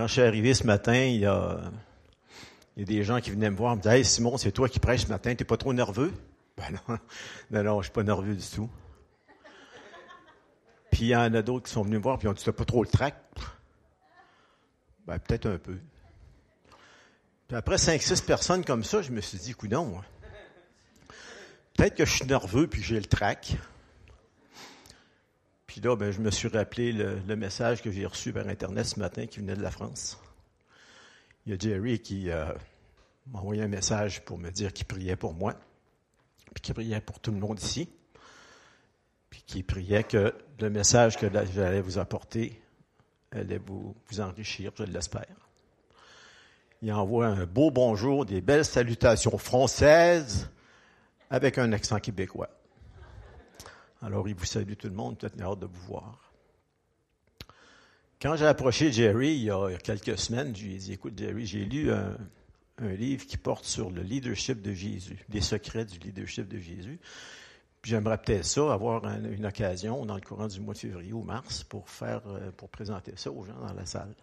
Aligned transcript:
quand 0.00 0.06
je 0.06 0.12
suis 0.14 0.22
arrivé 0.22 0.54
ce 0.54 0.64
matin, 0.64 0.94
il 0.94 1.20
y 1.20 1.26
a, 1.26 1.60
des 2.74 3.04
gens 3.04 3.20
qui 3.20 3.30
venaient 3.30 3.50
me 3.50 3.56
voir 3.56 3.76
me 3.76 3.82
disaient 3.82 3.98
Hey 3.98 4.04
Simon, 4.06 4.38
c'est 4.38 4.50
toi 4.50 4.66
qui 4.66 4.80
prêches 4.80 5.02
ce 5.02 5.08
matin, 5.08 5.34
t'es 5.34 5.44
pas 5.44 5.58
trop 5.58 5.74
nerveux? 5.74 6.10
Ben 6.56 6.78
non, 6.88 6.98
non, 7.50 7.62
non, 7.62 7.80
je 7.80 7.86
suis 7.86 7.92
pas 7.92 8.02
nerveux 8.02 8.34
du 8.34 8.46
tout. 8.46 8.68
Puis 10.90 11.02
il 11.02 11.08
y 11.08 11.16
en 11.16 11.32
a 11.34 11.42
d'autres 11.42 11.66
qui 11.66 11.72
sont 11.72 11.82
venus 11.82 11.98
me 11.98 12.02
voir 12.02 12.18
et 12.22 12.28
ont 12.28 12.32
dit 12.32 12.42
T'as 12.42 12.52
pas 12.52 12.64
trop 12.64 12.82
le 12.82 12.88
trac? 12.88 13.14
Ben 15.06 15.18
peut-être 15.18 15.46
un 15.46 15.58
peu. 15.58 15.76
Puis 17.48 17.56
après 17.56 17.76
cinq, 17.76 18.00
six 18.00 18.22
personnes 18.22 18.64
comme 18.64 18.84
ça, 18.84 19.02
je 19.02 19.10
me 19.10 19.20
suis 19.20 19.38
dit, 19.38 19.54
non, 19.70 19.98
hein. 19.98 20.04
peut-être 21.74 21.94
que 21.94 22.06
je 22.06 22.16
suis 22.16 22.26
nerveux 22.26 22.66
puis 22.66 22.82
j'ai 22.82 22.98
le 22.98 23.06
trac. 23.06 23.54
Puis 25.70 25.80
là, 25.80 25.94
ben, 25.94 26.10
je 26.10 26.20
me 26.20 26.32
suis 26.32 26.48
rappelé 26.48 26.92
le, 26.92 27.36
message 27.36 27.80
que 27.80 27.92
j'ai 27.92 28.04
reçu 28.04 28.32
par 28.32 28.48
Internet 28.48 28.86
ce 28.86 28.98
matin 28.98 29.26
qui 29.26 29.38
venait 29.38 29.54
de 29.54 29.62
la 29.62 29.70
France. 29.70 30.20
Il 31.46 31.52
y 31.52 31.54
a 31.54 31.58
Jerry 31.60 32.00
qui 32.00 32.28
euh, 32.28 32.44
m'a 33.28 33.38
envoyé 33.38 33.62
un 33.62 33.68
message 33.68 34.24
pour 34.24 34.36
me 34.36 34.50
dire 34.50 34.72
qu'il 34.72 34.86
priait 34.86 35.14
pour 35.14 35.32
moi, 35.32 35.54
puis 36.54 36.60
qu'il 36.60 36.74
priait 36.74 37.00
pour 37.00 37.20
tout 37.20 37.30
le 37.30 37.36
monde 37.36 37.60
ici, 37.60 37.88
puis 39.30 39.44
qu'il 39.46 39.64
priait 39.64 40.02
que 40.02 40.34
le 40.58 40.70
message 40.70 41.16
que 41.16 41.26
j'allais 41.54 41.82
vous 41.82 41.98
apporter 41.98 42.60
allait 43.30 43.58
vous, 43.64 43.94
vous 44.08 44.20
enrichir, 44.20 44.72
je 44.76 44.82
l'espère. 44.82 45.50
Il 46.82 46.92
envoie 46.92 47.28
un 47.28 47.46
beau 47.46 47.70
bonjour, 47.70 48.26
des 48.26 48.40
belles 48.40 48.64
salutations 48.64 49.38
françaises 49.38 50.50
avec 51.30 51.58
un 51.58 51.70
accent 51.70 52.00
québécois. 52.00 52.50
Alors, 54.02 54.28
il 54.28 54.34
vous 54.34 54.46
salue 54.46 54.74
tout 54.74 54.88
le 54.88 54.94
monde, 54.94 55.18
peut-être 55.18 55.40
hâte 55.40 55.58
de 55.58 55.66
vous 55.66 55.86
voir. 55.86 56.32
Quand 58.20 58.36
j'ai 58.36 58.46
approché 58.46 58.92
Jerry 58.92 59.34
il 59.34 59.44
y 59.44 59.50
a 59.50 59.78
quelques 59.78 60.18
semaines, 60.18 60.54
je 60.54 60.64
lui 60.64 60.74
ai 60.74 60.78
dit, 60.78 60.92
écoute 60.92 61.18
Jerry, 61.18 61.46
j'ai 61.46 61.64
lu 61.64 61.90
un, 61.90 62.16
livre 62.78 63.26
qui 63.26 63.36
porte 63.36 63.66
sur 63.66 63.90
le 63.90 64.00
leadership 64.00 64.62
de 64.62 64.72
Jésus, 64.72 65.24
les 65.28 65.42
secrets 65.42 65.84
du 65.84 65.98
leadership 65.98 66.48
de 66.48 66.58
Jésus. 66.58 66.98
J'aimerais 67.82 68.16
peut-être 68.16 68.44
ça, 68.44 68.72
avoir 68.72 69.04
une 69.06 69.44
occasion 69.44 70.06
dans 70.06 70.14
le 70.14 70.20
courant 70.22 70.48
du 70.48 70.60
mois 70.60 70.72
de 70.72 70.78
février 70.78 71.12
ou 71.12 71.22
mars 71.22 71.62
pour 71.62 71.88
faire, 71.90 72.22
euh, 72.26 72.50
pour 72.52 72.70
présenter 72.70 73.12
ça 73.16 73.30
aux 73.30 73.44
gens 73.44 73.58
dans 73.58 73.72
la 73.72 73.84
salle. 73.84 74.14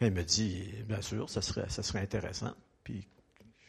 Il 0.00 0.10
me 0.12 0.22
dit, 0.22 0.64
bien 0.86 1.00
sûr, 1.00 1.30
ça 1.30 1.40
serait, 1.40 1.68
ça 1.68 1.82
serait 1.82 2.00
intéressant. 2.00 2.52
Puis 2.84 3.06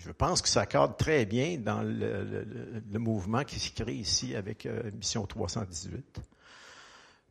je 0.05 0.11
pense 0.11 0.41
que 0.41 0.49
ça 0.49 0.65
cadre 0.65 0.97
très 0.97 1.25
bien 1.25 1.57
dans 1.57 1.81
le, 1.81 2.99
mouvement 2.99 3.43
qui 3.45 3.57
se 3.59 3.71
crée 3.71 3.95
ici 3.95 4.35
avec 4.35 4.65
euh, 4.65 4.91
Mission 4.91 5.25
318. 5.25 6.19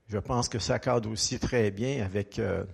Je 0.09 0.19
pense 0.19 0.49
que 0.49 0.59
ça 0.59 0.79
cadre 0.79 1.11
aussi 1.11 1.39
très 1.39 1.71
bien 1.71 2.03
avec 2.03 2.39
euh, 2.39 2.65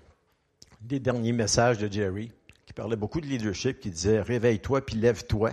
les 0.89 1.01
derniers 1.01 1.33
messages 1.33 1.79
de 1.79 1.91
Jerry, 1.91 2.31
qui 2.67 2.73
parlait 2.75 2.97
beaucoup 2.97 3.21
de 3.21 3.27
leadership, 3.27 3.81
qui 3.81 3.91
disait 3.91 4.21
réveille-toi 4.21 4.87
puis 4.87 4.97
lève-toi. 4.97 5.53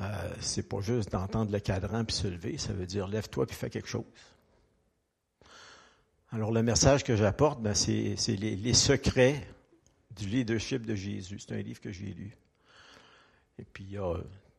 Euh, 0.00 0.34
c'est 0.40 0.68
pas 0.68 0.80
juste 0.80 1.10
d'entendre 1.12 1.50
le 1.50 1.60
cadran 1.60 2.04
puis 2.04 2.14
se 2.14 2.28
lever, 2.28 2.58
ça 2.58 2.74
veut 2.74 2.86
dire 2.86 3.08
lève-toi 3.08 3.46
puis 3.46 3.56
fais 3.56 3.70
quelque 3.70 3.88
chose. 3.88 4.04
Alors 6.30 6.52
le 6.52 6.62
message 6.62 7.04
que 7.04 7.16
j'apporte, 7.16 7.62
ben, 7.62 7.74
c'est 7.74 8.16
les, 8.28 8.54
les 8.54 8.74
secrets 8.74 9.48
du 10.10 10.26
leadership 10.26 10.84
de 10.84 10.94
Jésus. 10.94 11.38
C'est 11.38 11.54
un 11.54 11.62
livre 11.62 11.80
que 11.80 11.90
j'ai 11.90 12.12
lu. 12.12 12.36
Et 13.58 13.64
puis, 13.64 13.84
il 13.84 13.92
y 13.92 13.98
a 13.98 14.14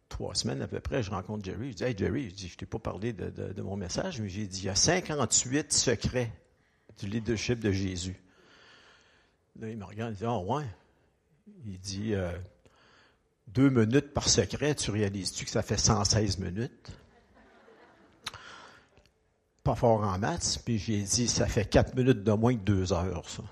trois 0.09 0.35
semaines 0.35 0.61
à 0.61 0.67
peu 0.67 0.79
près, 0.79 1.01
je 1.03 1.11
rencontre 1.11 1.45
Jerry. 1.45 1.71
Je 1.71 1.77
dis, 1.77 1.83
Hey 1.83 1.95
Jerry, 1.97 2.29
je 2.29 2.35
dis, 2.35 2.47
je 2.49 2.57
t'ai 2.57 2.65
pas 2.65 2.79
parlé 2.79 3.13
de, 3.13 3.61
mon 3.61 3.77
message, 3.77 4.19
mais 4.19 4.27
j'ai 4.27 4.47
dit, 4.47 4.61
il 4.61 4.65
y 4.65 4.69
a 4.69 4.75
58 4.75 5.71
secrets 5.71 6.31
du 6.99 7.07
leadership 7.07 7.59
de 7.59 7.71
Jésus. 7.71 8.19
Là, 9.59 9.69
il 9.69 9.77
me 9.77 9.85
regarde, 9.85 10.13
il 10.13 10.17
dit, 10.17 10.25
oh 10.25 10.43
ouais? 10.47 10.65
Il 11.65 11.79
dit, 11.79 12.13
euh, 12.13 12.31
deux 13.47 13.69
minutes 13.69 14.13
par 14.13 14.27
secret, 14.27 14.75
tu 14.75 14.91
réalises-tu 14.91 15.45
que 15.45 15.51
ça 15.51 15.61
fait 15.61 15.77
116 15.77 16.39
minutes? 16.39 16.91
Pas 19.63 19.75
fort 19.75 20.01
en 20.01 20.17
maths, 20.17 20.61
puis 20.65 20.77
j'ai 20.77 21.01
dit, 21.01 21.27
ça 21.27 21.47
fait 21.47 21.65
quatre 21.65 21.95
minutes 21.95 22.23
de 22.23 22.31
moins 22.31 22.55
que 22.55 22.61
deux 22.61 22.93
heures, 22.93 23.29
ça. 23.29 23.43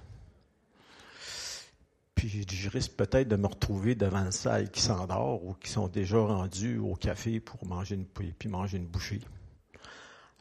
Puis 2.17 2.45
je 2.49 2.69
risque 2.69 2.93
peut-être 2.93 3.27
de 3.27 3.35
me 3.35 3.45
retrouver 3.45 3.93
devant 3.93 4.25
une 4.25 4.31
salle 4.31 4.71
qui 4.71 4.81
s'endort 4.81 5.45
ou 5.45 5.53
qui 5.53 5.69
sont 5.69 5.87
déjà 5.87 6.17
rendus 6.17 6.79
au 6.79 6.95
café 6.95 7.39
pour 7.39 7.63
manger 7.67 7.93
une, 7.93 8.05
puis 8.05 8.49
manger 8.49 8.77
une 8.77 8.87
bouchée. 8.87 9.21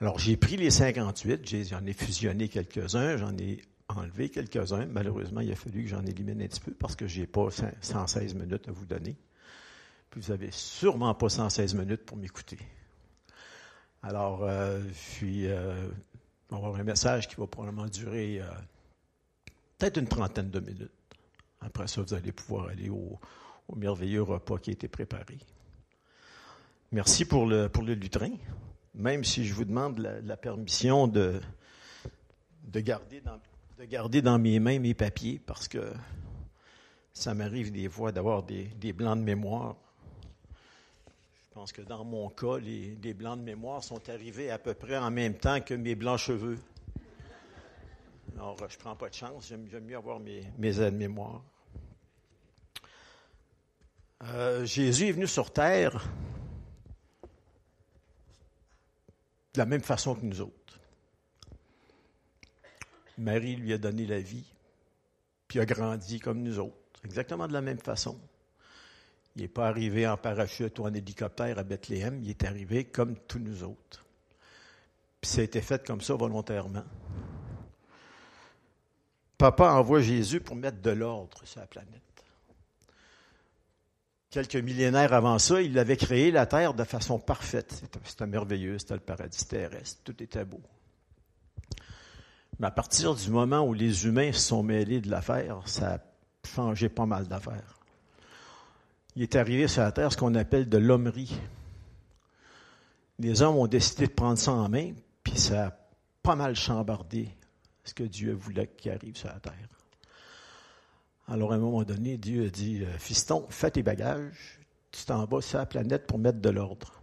Alors 0.00 0.19
j'ai 0.19 0.38
pris 0.38 0.56
les 0.56 0.70
58, 0.70 1.69
j'en 1.69 1.84
ai 1.84 1.92
fusionné 1.92 2.48
quelques-uns, 2.48 3.19
j'en 3.19 3.36
ai 3.36 3.60
enlevé 3.88 4.31
quelques-uns. 4.31 4.86
Malheureusement, 4.86 5.42
il 5.42 5.53
a 5.53 5.54
fallu 5.54 5.82
que 5.82 5.91
j'en 5.91 6.04
élimine 6.06 6.41
un 6.41 6.47
petit 6.47 6.60
peu 6.60 6.72
parce 6.72 6.97
que 6.97 7.06
j'ai 7.06 7.26
pas 7.26 7.48
116 7.82 8.34
minutes 8.34 8.69
à 8.69 8.72
vous 8.72 8.86
donner. 8.86 9.15
Puis 10.10 10.22
vous 10.22 10.32
avez 10.32 10.50
sûrement 10.53 11.15
pas 11.15 11.28
116 11.28 11.75
minutes 11.75 12.06
pour 12.06 12.16
m'écouter. 12.16 12.59
Alors, 14.03 14.44
euh, 14.44 14.81
puis, 15.19 15.47
euh, 15.47 15.88
on 16.50 16.56
va 16.56 16.69
avoir 16.69 16.81
un 16.81 16.84
message 16.84 17.28
qui 17.28 17.36
va 17.36 17.47
probablement 17.47 17.86
durer 17.86 18.41
euh, 18.41 18.47
peut-être 19.76 19.98
une 19.98 20.09
trentaine 20.09 20.48
de 20.48 20.60
minutes. 20.60 20.95
Après 21.66 21.88
ça, 21.88 22.00
vous 22.00 22.15
allez 22.15 22.31
pouvoir 22.31 22.69
aller 22.69 22.88
au, 22.88 23.19
merveilleux 23.75 24.22
repas 24.22 24.59
qui 24.59 24.71
a 24.71 24.72
été 24.72 24.87
préparé. 24.87 25.37
Merci 26.93 27.25
pour 27.25 27.44
le, 27.44 27.69
pour 27.69 27.82
le 27.82 27.94
lutrin, 27.94 28.31
même 28.94 29.25
si 29.25 29.44
je 29.44 29.53
vous 29.53 29.65
demande 29.65 29.99
la, 29.99 30.37
permission 30.37 31.09
de, 31.09 31.41
de, 32.62 32.81
garder 32.81 33.21
dans, 33.21 33.41
de 33.78 33.84
garder 33.84 34.22
dans 34.22 34.38
mes 34.38 34.60
mains 34.60 34.78
mes 34.78 34.94
papiers, 34.94 35.41
parce 35.44 35.66
que 35.66 35.93
ça 37.12 37.34
m'arrive 37.34 37.72
des 37.72 37.88
fois 37.88 38.12
d'avoir 38.12 38.44
des, 38.44 38.93
blancs 38.93 39.19
de 39.19 39.25
mémoire. 39.25 39.75
Je 41.48 41.54
pense 41.54 41.72
que 41.72 41.83
dans 41.83 42.04
mon 42.04 42.28
cas, 42.28 42.59
les, 42.59 43.15
blancs 43.15 43.41
de 43.41 43.44
mémoire 43.44 43.83
sont 43.83 44.09
arrivés 44.09 44.53
à 44.53 44.59
peu 44.60 44.75
près 44.75 44.97
en 44.97 45.10
même 45.10 45.34
temps 45.34 45.60
que 45.60 45.75
mes 45.75 45.97
blancs 45.97 46.21
cheveux. 46.21 46.59
Alors, 48.37 48.56
je 48.56 48.77
ne 48.77 48.81
prends 48.81 48.94
pas 48.94 49.09
de 49.09 49.15
chance, 49.15 49.48
j'aime 49.48 49.84
mieux 49.84 49.97
avoir 49.97 50.21
mes, 50.21 50.43
mes 50.59 50.81
aides-mémoire. 50.81 51.43
Euh, 54.34 54.64
Jésus 54.64 55.09
est 55.09 55.12
venu 55.12 55.26
sur 55.26 55.53
terre 55.53 56.04
de 59.54 59.59
la 59.59 59.66
même 59.66 59.82
façon 59.82 60.14
que 60.14 60.25
nous 60.25 60.41
autres. 60.41 60.81
Marie 63.19 63.56
lui 63.56 63.72
a 63.72 63.78
donné 63.78 64.04
la 64.04 64.20
vie, 64.20 64.44
puis 65.48 65.60
a 65.60 65.65
grandi 65.65 66.19
comme 66.20 66.42
nous 66.42 66.59
autres, 66.59 67.00
exactement 67.04 67.47
de 67.47 67.53
la 67.53 67.62
même 67.62 67.78
façon. 67.78 68.19
Il 69.36 69.42
n'est 69.42 69.48
pas 69.48 69.69
arrivé 69.69 70.06
en 70.06 70.16
parachute 70.16 70.78
ou 70.78 70.84
en 70.84 70.92
hélicoptère 70.92 71.59
à 71.59 71.62
Bethléem, 71.62 72.20
il 72.22 72.31
est 72.31 72.44
arrivé 72.44 72.84
comme 72.84 73.16
tous 73.16 73.38
nous 73.38 73.62
autres. 73.62 74.04
Puis 75.20 75.31
ça 75.31 75.41
a 75.41 75.44
été 75.44 75.62
fait 75.62 75.86
comme 75.86 76.00
ça 76.00 76.15
volontairement. 76.15 76.84
Papa 79.38 79.70
envoie 79.72 80.00
Jésus 80.00 80.41
pour 80.41 80.56
mettre 80.56 80.81
de 80.81 80.91
l'ordre 80.91 81.41
sur 81.44 81.60
la 81.60 81.66
planète 81.66 82.05
quelques 84.31 84.56
millénaires 84.56 85.12
avant 85.12 85.38
ça, 85.38 85.62
il 85.62 85.78
avait 85.78 85.97
créé 85.97 86.31
la 86.31 86.47
terre 86.47 86.75
de 86.75 86.84
façon 86.84 87.19
parfaite. 87.19 87.82
C'était 88.04 88.26
merveilleux, 88.26 88.78
c'était 88.78 88.94
le 88.94 89.00
paradis 89.00 89.47
terrestre, 89.47 90.00
tout 90.04 90.22
était 90.22 90.44
beau. 90.44 90.60
Mais 92.59 92.69
à 92.69 92.70
partir 92.70 93.15
du 93.15 93.31
moment 93.31 93.66
où 93.66 93.75
les 93.75 94.06
humains 94.06 94.32
se 94.32 94.41
sont 94.41 94.62
mêlés 94.62 95.00
de 95.00 95.10
l'affaire, 95.10 95.60
ça 95.66 95.94
a 95.94 95.98
changé 96.47 96.88
pas 96.88 97.06
mal 97.06 97.26
d'affaires. 97.26 97.78
Il 99.15 99.22
est 99.22 99.36
arrivé 99.36 99.69
sur 99.69 99.82
la 99.82 99.92
terre 99.92 100.12
ce 100.12 100.16
qu'on 100.16 100.34
appelle 100.34 100.69
de 100.69 100.78
l'hommerie. 100.78 101.38
Les 103.19 103.42
hommes 103.42 103.56
ont 103.56 103.66
décidé 103.66 104.06
de 104.06 104.12
prendre 104.12 104.38
ça 104.38 104.53
en 104.53 104.69
main, 104.69 104.92
puis 105.22 105.38
ça 105.38 105.66
a 105.66 105.72
pas 106.22 106.36
mal 106.36 106.54
chambardé 106.54 107.28
ce 107.84 107.94
que 107.94 108.04
Dieu 108.04 108.32
voulait 108.34 108.66
qu'il 108.66 108.92
arrive 108.92 109.16
sur 109.16 109.28
la 109.28 109.41
terre. 109.41 109.69
Alors, 111.28 111.52
à 111.52 111.56
un 111.56 111.58
moment 111.58 111.82
donné, 111.82 112.16
Dieu 112.16 112.46
a 112.46 112.48
dit, 112.50 112.82
euh, 112.84 112.98
Fiston, 112.98 113.46
fais 113.50 113.70
tes 113.70 113.82
bagages, 113.82 114.60
tu 114.92 115.04
t'en 115.04 115.24
vas 115.24 115.40
sur 115.40 115.58
la 115.58 115.66
planète 115.66 116.06
pour 116.06 116.18
mettre 116.18 116.40
de 116.40 116.50
l'ordre. 116.50 117.02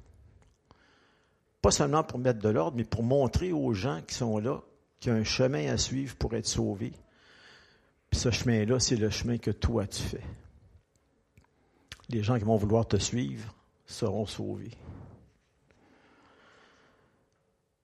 Pas 1.61 1.71
seulement 1.71 2.03
pour 2.03 2.19
mettre 2.19 2.39
de 2.39 2.49
l'ordre, 2.49 2.77
mais 2.77 2.85
pour 2.85 3.03
montrer 3.03 3.51
aux 3.51 3.73
gens 3.73 4.01
qui 4.01 4.15
sont 4.15 4.37
là 4.39 4.61
qu'il 4.99 5.11
y 5.11 5.15
a 5.15 5.17
un 5.17 5.23
chemin 5.23 5.71
à 5.71 5.77
suivre 5.77 6.15
pour 6.15 6.33
être 6.35 6.47
sauvé. 6.47 6.93
Puis 8.09 8.19
ce 8.19 8.31
chemin-là, 8.31 8.79
c'est 8.79 8.95
le 8.95 9.09
chemin 9.09 9.37
que 9.37 9.51
toi 9.51 9.87
tu 9.87 10.01
fais. 10.01 10.23
Les 12.09 12.23
gens 12.23 12.37
qui 12.37 12.45
vont 12.45 12.57
vouloir 12.57 12.87
te 12.87 12.97
suivre 12.97 13.53
seront 13.85 14.25
sauvés. 14.25 14.71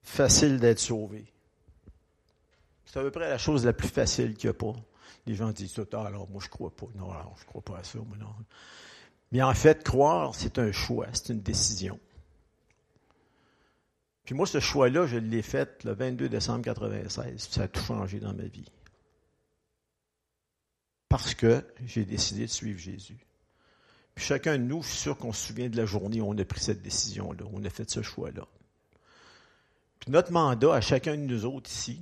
Facile 0.02 0.58
d'être 0.58 0.78
sauvé. 0.78 1.24
C'est 2.84 2.98
à 2.98 3.02
peu 3.02 3.10
près 3.10 3.28
la 3.28 3.38
chose 3.38 3.64
la 3.64 3.72
plus 3.72 3.88
facile 3.88 4.34
qu'il 4.34 4.50
n'y 4.50 4.56
a 4.56 4.58
pas. 4.58 4.74
Les 5.26 5.34
gens 5.34 5.50
disent 5.50 5.72
tout, 5.72 5.86
ah, 5.92 6.06
alors 6.06 6.28
moi 6.30 6.40
je 6.44 6.48
crois 6.48 6.70
pas. 6.70 6.86
Non, 6.96 7.10
alors 7.10 7.36
je 7.40 7.44
crois 7.46 7.62
pas 7.62 7.78
à 7.78 7.84
ça. 7.84 7.98
Non. 7.98 8.34
mais 9.32 9.42
en 9.42 9.54
fait, 9.54 9.84
croire, 9.84 10.34
c'est 10.34 10.58
un 10.58 10.72
choix, 10.72 11.06
c'est 11.12 11.32
une 11.32 11.40
décision. 11.40 11.98
Puis 14.24 14.34
moi, 14.34 14.46
ce 14.46 14.60
choix-là, 14.60 15.06
je 15.06 15.16
l'ai 15.16 15.42
fait 15.42 15.82
le 15.84 15.92
22 15.92 16.28
décembre 16.28 16.58
1996. 16.60 17.48
Ça 17.50 17.62
a 17.62 17.68
tout 17.68 17.82
changé 17.82 18.20
dans 18.20 18.32
ma 18.32 18.44
vie. 18.44 18.70
parce 21.08 21.34
que 21.34 21.64
j'ai 21.84 22.04
décidé 22.04 22.42
de 22.42 22.50
suivre 22.50 22.78
Jésus. 22.78 23.18
Puis 24.14 24.24
chacun 24.24 24.56
de 24.56 24.62
nous, 24.62 24.82
je 24.82 24.88
suis 24.88 24.98
sûr 24.98 25.18
qu'on 25.18 25.32
se 25.32 25.48
souvient 25.48 25.68
de 25.68 25.76
la 25.76 25.84
journée 25.84 26.20
où 26.20 26.28
on 26.28 26.38
a 26.38 26.44
pris 26.44 26.60
cette 26.60 26.82
décision-là, 26.82 27.44
on 27.52 27.64
a 27.64 27.70
fait 27.70 27.90
ce 27.90 28.00
choix-là. 28.00 28.46
Puis 29.98 30.12
notre 30.12 30.30
mandat 30.30 30.74
à 30.74 30.80
chacun 30.80 31.16
de 31.16 31.22
nous 31.22 31.44
autres 31.44 31.68
ici, 31.68 32.00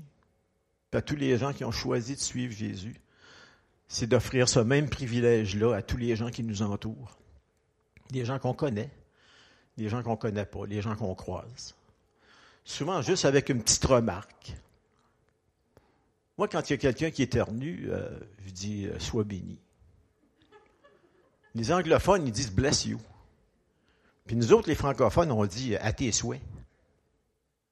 à 0.93 1.03
tous 1.03 1.17
les 1.17 1.37
gens 1.37 1.53
qui 1.53 1.65
ont 1.65 1.73
choisi 1.73 2.15
de 2.15 2.21
suivre 2.21 2.53
Jésus, 2.53 3.01
c'est 3.89 4.07
d'offrir 4.07 4.49
ce 4.49 4.61
même 4.61 4.89
privilège-là 4.89 5.75
à 5.75 5.83
tous 5.83 5.97
les 5.97 6.17
gens 6.17 6.31
qui 6.31 6.43
nous 6.43 6.63
entourent. 6.63 7.19
Des 8.11 8.25
gens 8.25 8.39
qu'on 8.39 8.55
connaît, 8.55 8.91
des 9.77 9.89
gens 9.89 10.03
qu'on 10.03 10.13
ne 10.13 10.17
connaît 10.17 10.47
pas, 10.47 10.67
des 10.67 10.83
gens 10.83 10.97
qu'on 10.97 11.15
croise. 11.15 11.75
Souvent 12.65 13.03
juste 13.03 13.25
avec 13.25 13.49
une 13.49 13.63
petite 13.63 13.85
remarque. 13.85 14.55
Moi, 16.37 16.49
quand 16.49 16.69
il 16.69 16.73
y 16.73 16.75
a 16.75 16.79
quelqu'un 16.79 17.11
qui 17.11 17.23
éternue, 17.23 17.89
euh, 17.91 18.09
je 18.47 18.51
dis 18.51 18.87
euh, 18.87 18.99
Sois 18.99 19.25
béni. 19.25 19.59
Les 21.55 21.73
anglophones, 21.73 22.27
ils 22.27 22.33
disent 22.33 22.53
Bless 22.53 22.85
you. 22.85 23.01
Puis 24.27 24.37
nous 24.37 24.53
autres, 24.53 24.69
les 24.69 24.75
francophones, 24.75 25.33
on 25.33 25.45
dit 25.47 25.77
À 25.77 25.93
tes 25.93 26.13
souhaits. 26.13 26.43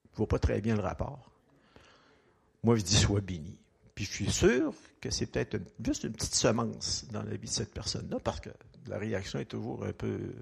Je 0.07 0.13
ne 0.13 0.17
vois 0.17 0.27
pas 0.27 0.39
très 0.39 0.61
bien 0.61 0.75
le 0.75 0.81
rapport. 0.81 1.31
Moi, 2.67 2.75
je 2.75 2.83
dis 2.83 2.97
Sois 2.97 3.21
béni. 3.21 3.57
Puis 3.95 4.07
je 4.07 4.11
suis 4.11 4.33
sûr 4.33 4.75
que 5.01 5.09
c'est 5.09 5.27
peut-être 5.27 5.57
juste 5.79 6.03
une 6.03 6.13
petite 6.13 6.35
semence 6.35 7.05
dans 7.13 7.23
la 7.23 7.37
vie 7.37 7.47
de 7.47 7.53
cette 7.53 7.73
personne-là, 7.73 8.19
parce 8.19 8.41
que 8.41 8.51
la 8.89 8.99
réaction 8.99 9.39
est 9.39 9.45
toujours 9.45 9.85
un 9.85 9.93
peu, 9.93 10.35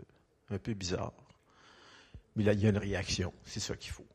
un 0.49 0.59
peu 0.59 0.73
bizarre. 0.73 1.13
Mais 2.35 2.43
là, 2.45 2.55
il 2.55 2.61
y 2.61 2.67
a 2.67 2.71
une 2.71 2.79
réaction. 2.79 3.31
C'est 3.45 3.61
ça 3.61 3.77
qu'il 3.77 3.91
faut. 3.91 4.07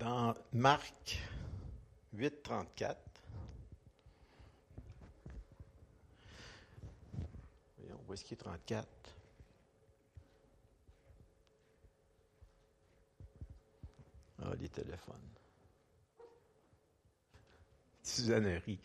Dans 0.00 0.34
Marc 0.52 1.22
8, 2.14 2.42
34, 2.42 2.98
voyons, 7.78 8.00
où 8.08 8.12
est-ce 8.12 8.24
qu'il 8.24 8.34
est 8.34 8.38
34? 8.38 8.97
Ah, 14.42 14.52
les 14.60 14.68
téléphones. 14.68 15.16
Suzannerie. 18.02 18.80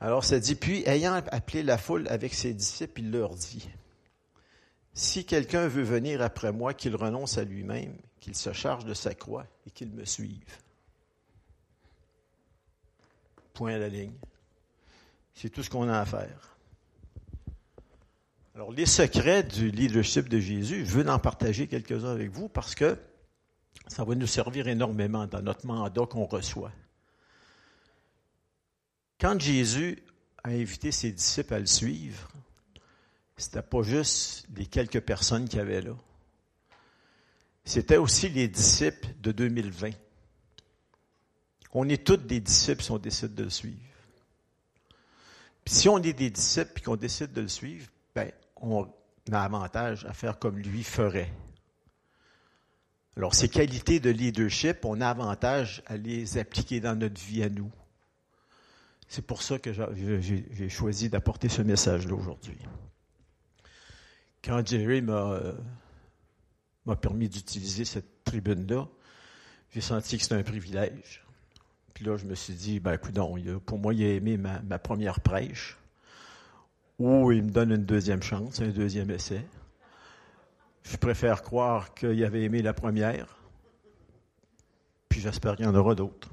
Alors 0.00 0.24
ça 0.24 0.38
dit, 0.38 0.54
puis 0.54 0.82
ayant 0.86 1.14
appelé 1.14 1.62
la 1.62 1.78
foule 1.78 2.06
avec 2.08 2.34
ses 2.34 2.54
disciples, 2.54 3.00
il 3.00 3.10
leur 3.10 3.34
dit, 3.34 3.68
si 4.92 5.24
quelqu'un 5.24 5.66
veut 5.68 5.82
venir 5.82 6.22
après 6.22 6.52
moi, 6.52 6.74
qu'il 6.74 6.94
renonce 6.94 7.38
à 7.38 7.44
lui-même, 7.44 7.96
qu'il 8.20 8.34
se 8.36 8.52
charge 8.52 8.84
de 8.84 8.94
sa 8.94 9.14
croix 9.14 9.46
et 9.66 9.70
qu'il 9.70 9.90
me 9.90 10.04
suive. 10.04 10.58
Point 13.54 13.74
à 13.74 13.78
la 13.78 13.88
ligne. 13.88 14.14
C'est 15.34 15.50
tout 15.50 15.62
ce 15.62 15.70
qu'on 15.70 15.88
a 15.88 15.98
à 15.98 16.04
faire. 16.04 16.57
Alors, 18.58 18.72
les 18.72 18.86
secrets 18.86 19.44
du 19.44 19.70
leadership 19.70 20.28
de 20.28 20.40
Jésus, 20.40 20.84
je 20.84 20.90
veux 20.90 21.08
en 21.08 21.20
partager 21.20 21.68
quelques-uns 21.68 22.10
avec 22.10 22.32
vous 22.32 22.48
parce 22.48 22.74
que 22.74 22.98
ça 23.86 24.02
va 24.02 24.16
nous 24.16 24.26
servir 24.26 24.66
énormément 24.66 25.28
dans 25.28 25.40
notre 25.40 25.64
mandat 25.64 26.06
qu'on 26.06 26.24
reçoit. 26.24 26.72
Quand 29.20 29.38
Jésus 29.40 30.02
a 30.42 30.48
invité 30.48 30.90
ses 30.90 31.12
disciples 31.12 31.54
à 31.54 31.60
le 31.60 31.66
suivre, 31.66 32.32
c'était 33.36 33.62
pas 33.62 33.82
juste 33.82 34.48
les 34.56 34.66
quelques 34.66 35.02
personnes 35.02 35.48
qui 35.48 35.60
avaient 35.60 35.82
là. 35.82 35.94
C'était 37.64 37.98
aussi 37.98 38.28
les 38.28 38.48
disciples 38.48 39.06
de 39.20 39.30
2020. 39.30 39.90
On 41.74 41.88
est 41.88 42.04
tous 42.04 42.16
des 42.16 42.40
disciples 42.40 42.82
si 42.82 42.90
on 42.90 42.98
décide 42.98 43.36
de 43.36 43.44
le 43.44 43.50
suivre. 43.50 43.78
Si 45.64 45.88
on 45.88 45.98
est 45.98 46.12
des 46.12 46.30
disciples 46.30 46.72
et 46.76 46.82
qu'on 46.82 46.96
décide 46.96 47.32
de 47.32 47.42
le 47.42 47.46
suivre, 47.46 47.88
ben, 48.16 48.32
on 48.60 48.88
a 49.32 49.40
avantage 49.40 50.04
à 50.06 50.12
faire 50.12 50.38
comme 50.38 50.58
lui 50.58 50.82
ferait. 50.82 51.32
Alors, 53.16 53.34
ces 53.34 53.48
qualités 53.48 53.98
de 53.98 54.10
leadership, 54.10 54.84
on 54.84 55.00
a 55.00 55.08
avantage 55.08 55.82
à 55.86 55.96
les 55.96 56.38
appliquer 56.38 56.78
dans 56.78 56.94
notre 56.94 57.20
vie 57.20 57.42
à 57.42 57.48
nous. 57.48 57.70
C'est 59.08 59.26
pour 59.26 59.42
ça 59.42 59.58
que 59.58 59.72
j'ai 59.72 60.68
choisi 60.68 61.08
d'apporter 61.08 61.48
ce 61.48 61.62
message-là 61.62 62.14
aujourd'hui. 62.14 62.58
Quand 64.44 64.64
Jerry 64.64 65.02
euh, 65.08 65.52
m'a 66.86 66.94
permis 66.94 67.28
d'utiliser 67.28 67.84
cette 67.84 68.22
tribune-là, 68.24 68.86
j'ai 69.70 69.80
senti 69.80 70.16
que 70.16 70.22
c'était 70.22 70.36
un 70.36 70.42
privilège. 70.42 71.24
Puis 71.94 72.04
là, 72.04 72.16
je 72.16 72.24
me 72.24 72.36
suis 72.36 72.54
dit, 72.54 72.78
ben, 72.78 72.98
pour 72.98 73.78
moi, 73.78 73.94
il 73.94 74.04
a 74.04 74.14
aimé 74.14 74.36
ma, 74.36 74.60
ma 74.60 74.78
première 74.78 75.20
prêche, 75.20 75.76
ou 76.98 77.32
il 77.32 77.44
me 77.44 77.50
donne 77.50 77.70
une 77.70 77.84
deuxième 77.84 78.22
chance, 78.22 78.60
un 78.60 78.68
deuxième 78.68 79.10
essai. 79.10 79.44
Je 80.82 80.96
préfère 80.96 81.42
croire 81.42 81.94
qu'il 81.94 82.24
avait 82.24 82.42
aimé 82.42 82.62
la 82.62 82.72
première, 82.72 83.36
puis 85.08 85.20
j'espère 85.20 85.56
qu'il 85.56 85.66
y 85.66 85.68
en 85.68 85.74
aura 85.74 85.94
d'autres. 85.94 86.28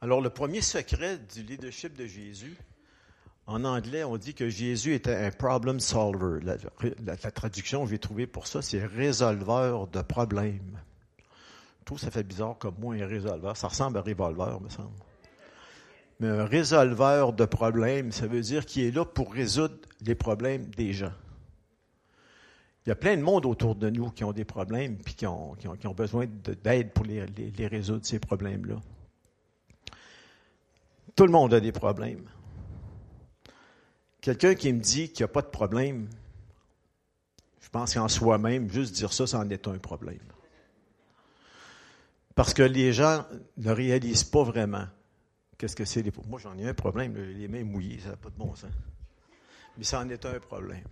Alors, 0.00 0.22
le 0.22 0.30
premier 0.30 0.62
secret 0.62 1.18
du 1.18 1.42
leadership 1.42 1.94
de 1.94 2.06
Jésus, 2.06 2.56
en 3.46 3.64
anglais, 3.64 4.04
on 4.04 4.16
dit 4.16 4.32
que 4.32 4.48
Jésus 4.48 4.94
était 4.94 5.14
un 5.14 5.30
problem 5.30 5.80
solver. 5.80 6.40
La, 7.04 7.16
traduction 7.16 7.84
que 7.84 7.90
j'ai 7.90 7.98
trouvée 7.98 8.26
pour 8.26 8.46
ça, 8.46 8.62
c'est 8.62 8.84
résolveur 8.84 9.88
de 9.88 10.00
problèmes. 10.02 10.78
Tout 11.84 11.98
ça 11.98 12.10
fait 12.10 12.22
bizarre 12.22 12.56
comme 12.58 12.76
moi, 12.78 12.94
un 12.94 13.06
résolveur. 13.06 13.56
Ça 13.56 13.68
ressemble 13.68 13.98
à 13.98 14.00
un 14.00 14.04
revolver, 14.04 14.60
me 14.60 14.68
semble. 14.68 14.94
Mais 16.20 16.28
un 16.28 16.44
résolveur 16.44 17.32
de 17.32 17.46
problèmes, 17.46 18.12
ça 18.12 18.26
veut 18.26 18.42
dire 18.42 18.66
qu'il 18.66 18.84
est 18.84 18.90
là 18.90 19.06
pour 19.06 19.32
résoudre 19.32 19.76
les 20.02 20.14
problèmes 20.14 20.66
des 20.66 20.92
gens. 20.92 21.12
Il 22.84 22.90
y 22.90 22.92
a 22.92 22.94
plein 22.94 23.16
de 23.16 23.22
monde 23.22 23.46
autour 23.46 23.74
de 23.74 23.88
nous 23.88 24.10
qui 24.10 24.24
ont 24.24 24.32
des 24.32 24.44
problèmes 24.44 24.98
et 25.06 25.12
qui 25.12 25.26
ont, 25.26 25.56
besoin 25.96 26.26
d'aide 26.62 26.92
pour 26.92 27.06
les 27.06 27.66
résoudre, 27.66 28.04
ces 28.04 28.18
problèmes-là. 28.18 28.76
Tout 31.16 31.24
le 31.24 31.32
monde 31.32 31.54
a 31.54 31.60
des 31.60 31.72
problèmes. 31.72 32.24
Quelqu'un 34.20 34.54
qui 34.54 34.72
me 34.72 34.80
dit 34.80 35.10
qu'il 35.10 35.24
n'y 35.24 35.30
a 35.30 35.32
pas 35.32 35.42
de 35.42 35.48
problème, 35.48 36.08
je 37.60 37.68
pense 37.70 37.94
qu'en 37.94 38.08
soi-même, 38.08 38.70
juste 38.70 38.94
dire 38.94 39.12
ça, 39.12 39.26
ça 39.26 39.38
en 39.38 39.48
est 39.48 39.66
un 39.68 39.78
problème. 39.78 40.20
Parce 42.34 42.52
que 42.52 42.62
les 42.62 42.92
gens 42.92 43.24
ne 43.56 43.70
réalisent 43.70 44.24
pas 44.24 44.42
vraiment 44.42 44.86
qu'est-ce 45.60 45.76
que 45.76 45.84
c'est 45.84 46.00
les 46.00 46.10
Moi, 46.26 46.40
j'en 46.42 46.56
ai 46.56 46.66
un 46.66 46.72
problème, 46.72 47.14
les 47.14 47.46
mains 47.46 47.64
mouillées, 47.64 48.00
ça 48.00 48.10
n'a 48.10 48.16
pas 48.16 48.30
de 48.30 48.36
bon 48.36 48.54
sens. 48.54 48.70
Mais 49.76 49.84
ça 49.84 50.00
en 50.00 50.08
est 50.08 50.24
un 50.24 50.40
problème. 50.40 50.84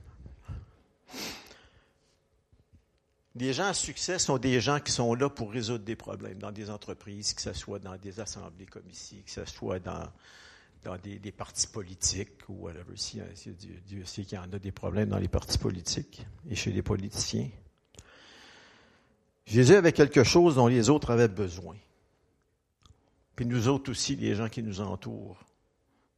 Les 3.34 3.54
gens 3.54 3.68
à 3.68 3.72
succès 3.72 4.18
sont 4.18 4.36
des 4.36 4.60
gens 4.60 4.78
qui 4.78 4.92
sont 4.92 5.14
là 5.14 5.30
pour 5.30 5.52
résoudre 5.52 5.84
des 5.84 5.96
problèmes 5.96 6.38
dans 6.38 6.52
des 6.52 6.68
entreprises, 6.68 7.32
que 7.32 7.40
ce 7.40 7.54
soit 7.54 7.78
dans 7.78 7.96
des 7.96 8.20
assemblées 8.20 8.66
comme 8.66 8.88
ici, 8.90 9.22
que 9.24 9.30
ce 9.30 9.46
soit 9.46 9.78
dans, 9.78 10.06
dans 10.84 10.98
des, 10.98 11.32
partis 11.32 11.68
politiques 11.68 12.46
ou 12.48 12.64
whatever. 12.64 12.96
Si, 12.96 13.20
Dieu, 13.86 14.04
sait 14.04 14.24
qu'il 14.24 14.36
y 14.36 14.38
en 14.38 14.52
a 14.52 14.58
des 14.58 14.72
problèmes 14.72 15.08
dans 15.08 15.18
les 15.18 15.28
partis 15.28 15.56
politiques 15.56 16.26
et 16.50 16.54
chez 16.54 16.72
les 16.72 16.82
politiciens. 16.82 17.48
Jésus 19.46 19.76
avait 19.76 19.92
quelque 19.92 20.24
chose 20.24 20.56
dont 20.56 20.66
les 20.66 20.90
autres 20.90 21.10
avaient 21.10 21.28
besoin. 21.28 21.76
Puis 23.38 23.46
nous 23.46 23.68
autres 23.68 23.92
aussi, 23.92 24.16
les 24.16 24.34
gens 24.34 24.48
qui 24.48 24.64
nous 24.64 24.80
entourent, 24.80 25.38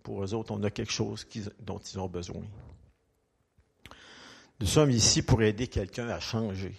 pour 0.03 0.25
eux 0.25 0.33
autres, 0.33 0.53
on 0.53 0.63
a 0.63 0.71
quelque 0.71 0.91
chose 0.91 1.27
dont 1.59 1.77
ils 1.77 2.01
ont 2.01 2.09
besoin. 2.09 2.43
Nous 4.59 4.67
sommes 4.67 4.91
ici 4.91 5.21
pour 5.21 5.43
aider 5.43 5.67
quelqu'un 5.67 6.09
à 6.09 6.19
changer. 6.19 6.75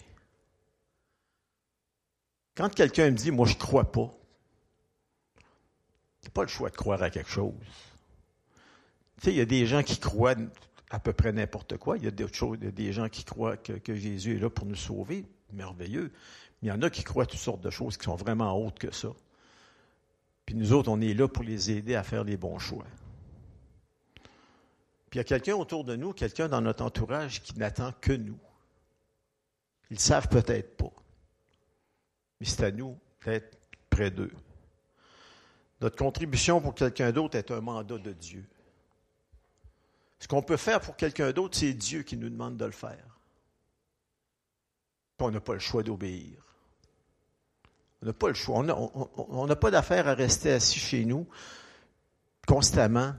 Quand 2.56 2.74
quelqu'un 2.74 3.12
me 3.12 3.16
dit, 3.16 3.30
moi 3.30 3.46
je 3.46 3.54
ne 3.54 3.58
crois 3.60 3.92
pas, 3.92 4.10
n'ai 6.24 6.30
pas 6.30 6.42
le 6.42 6.48
choix 6.48 6.70
de 6.70 6.76
croire 6.76 7.00
à 7.04 7.10
quelque 7.10 7.30
chose. 7.30 7.54
Tu 9.18 9.26
sais, 9.26 9.30
il 9.30 9.36
y 9.36 9.42
a 9.42 9.44
des 9.44 9.64
gens 9.64 9.84
qui 9.84 10.00
croient 10.00 10.34
à 10.90 10.98
peu 10.98 11.12
près 11.12 11.30
n'importe 11.30 11.76
quoi. 11.76 11.98
Il 11.98 12.02
y 12.02 12.08
a 12.08 12.10
d'autres 12.10 12.34
choses, 12.34 12.58
des 12.58 12.92
gens 12.92 13.08
qui 13.08 13.22
croient 13.22 13.56
que, 13.58 13.94
Jésus 13.94 14.38
est 14.38 14.40
là 14.40 14.50
pour 14.50 14.66
nous 14.66 14.74
sauver. 14.74 15.24
Merveilleux. 15.52 16.10
Mais 16.60 16.66
il 16.66 16.68
y 16.70 16.72
en 16.72 16.82
a 16.82 16.90
qui 16.90 17.04
croient 17.04 17.26
toutes 17.26 17.38
sortes 17.38 17.60
de 17.60 17.70
choses 17.70 17.96
qui 17.96 18.06
sont 18.06 18.16
vraiment 18.16 18.60
autres 18.60 18.80
que 18.80 18.92
ça. 18.92 19.10
Puis 20.46 20.54
nous 20.54 20.72
autres, 20.72 20.90
on 20.90 21.00
est 21.00 21.14
là 21.14 21.28
pour 21.28 21.44
les 21.44 21.70
aider 21.70 21.94
à 21.94 22.02
faire 22.02 22.24
les 22.24 22.36
bons 22.36 22.58
choix. 22.58 22.86
Puis 25.10 25.14
il 25.14 25.18
y 25.18 25.20
a 25.20 25.24
quelqu'un 25.24 25.54
autour 25.54 25.84
de 25.84 25.96
nous, 25.96 26.12
quelqu'un 26.12 26.48
dans 26.48 26.60
notre 26.60 26.84
entourage 26.84 27.42
qui 27.42 27.58
n'attend 27.58 27.92
que 28.00 28.12
nous. 28.12 28.38
Ils 29.90 29.94
ne 29.94 30.00
savent 30.00 30.28
peut-être 30.28 30.76
pas 30.76 30.92
mais 32.42 32.48
c'est 32.48 32.64
à 32.64 32.72
nous 32.72 32.98
d'être 33.24 33.56
près 33.88 34.10
d'eux. 34.10 34.32
Notre 35.80 35.94
contribution 35.94 36.60
pour 36.60 36.74
quelqu'un 36.74 37.12
d'autre 37.12 37.38
est 37.38 37.52
un 37.52 37.60
mandat 37.60 37.98
de 37.98 38.12
Dieu. 38.12 38.44
Ce 40.18 40.26
qu'on 40.26 40.42
peut 40.42 40.56
faire 40.56 40.80
pour 40.80 40.96
quelqu'un 40.96 41.30
d'autre, 41.30 41.56
c'est 41.56 41.72
Dieu 41.72 42.02
qui 42.02 42.16
nous 42.16 42.28
demande 42.28 42.56
de 42.56 42.64
le 42.64 42.72
faire. 42.72 43.20
on 45.20 45.30
n'a 45.30 45.40
pas 45.40 45.52
le 45.52 45.60
choix 45.60 45.84
d'obéir. 45.84 46.51
On 48.02 48.06
n'a 48.06 48.12
pas 48.12 48.28
le 48.28 48.34
choix. 48.34 48.64
On 49.16 49.46
n'a 49.46 49.56
pas 49.56 49.70
d'affaire 49.70 50.08
à 50.08 50.14
rester 50.14 50.52
assis 50.52 50.78
chez 50.78 51.04
nous 51.04 51.26
constamment 52.46 53.14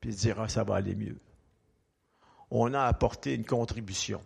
puis 0.00 0.14
dire 0.14 0.40
ah, 0.40 0.48
ça 0.48 0.64
va 0.64 0.76
aller 0.76 0.94
mieux. 0.94 1.18
On 2.50 2.74
a 2.74 2.82
apporté 2.82 3.34
une 3.34 3.46
contribution 3.46 4.20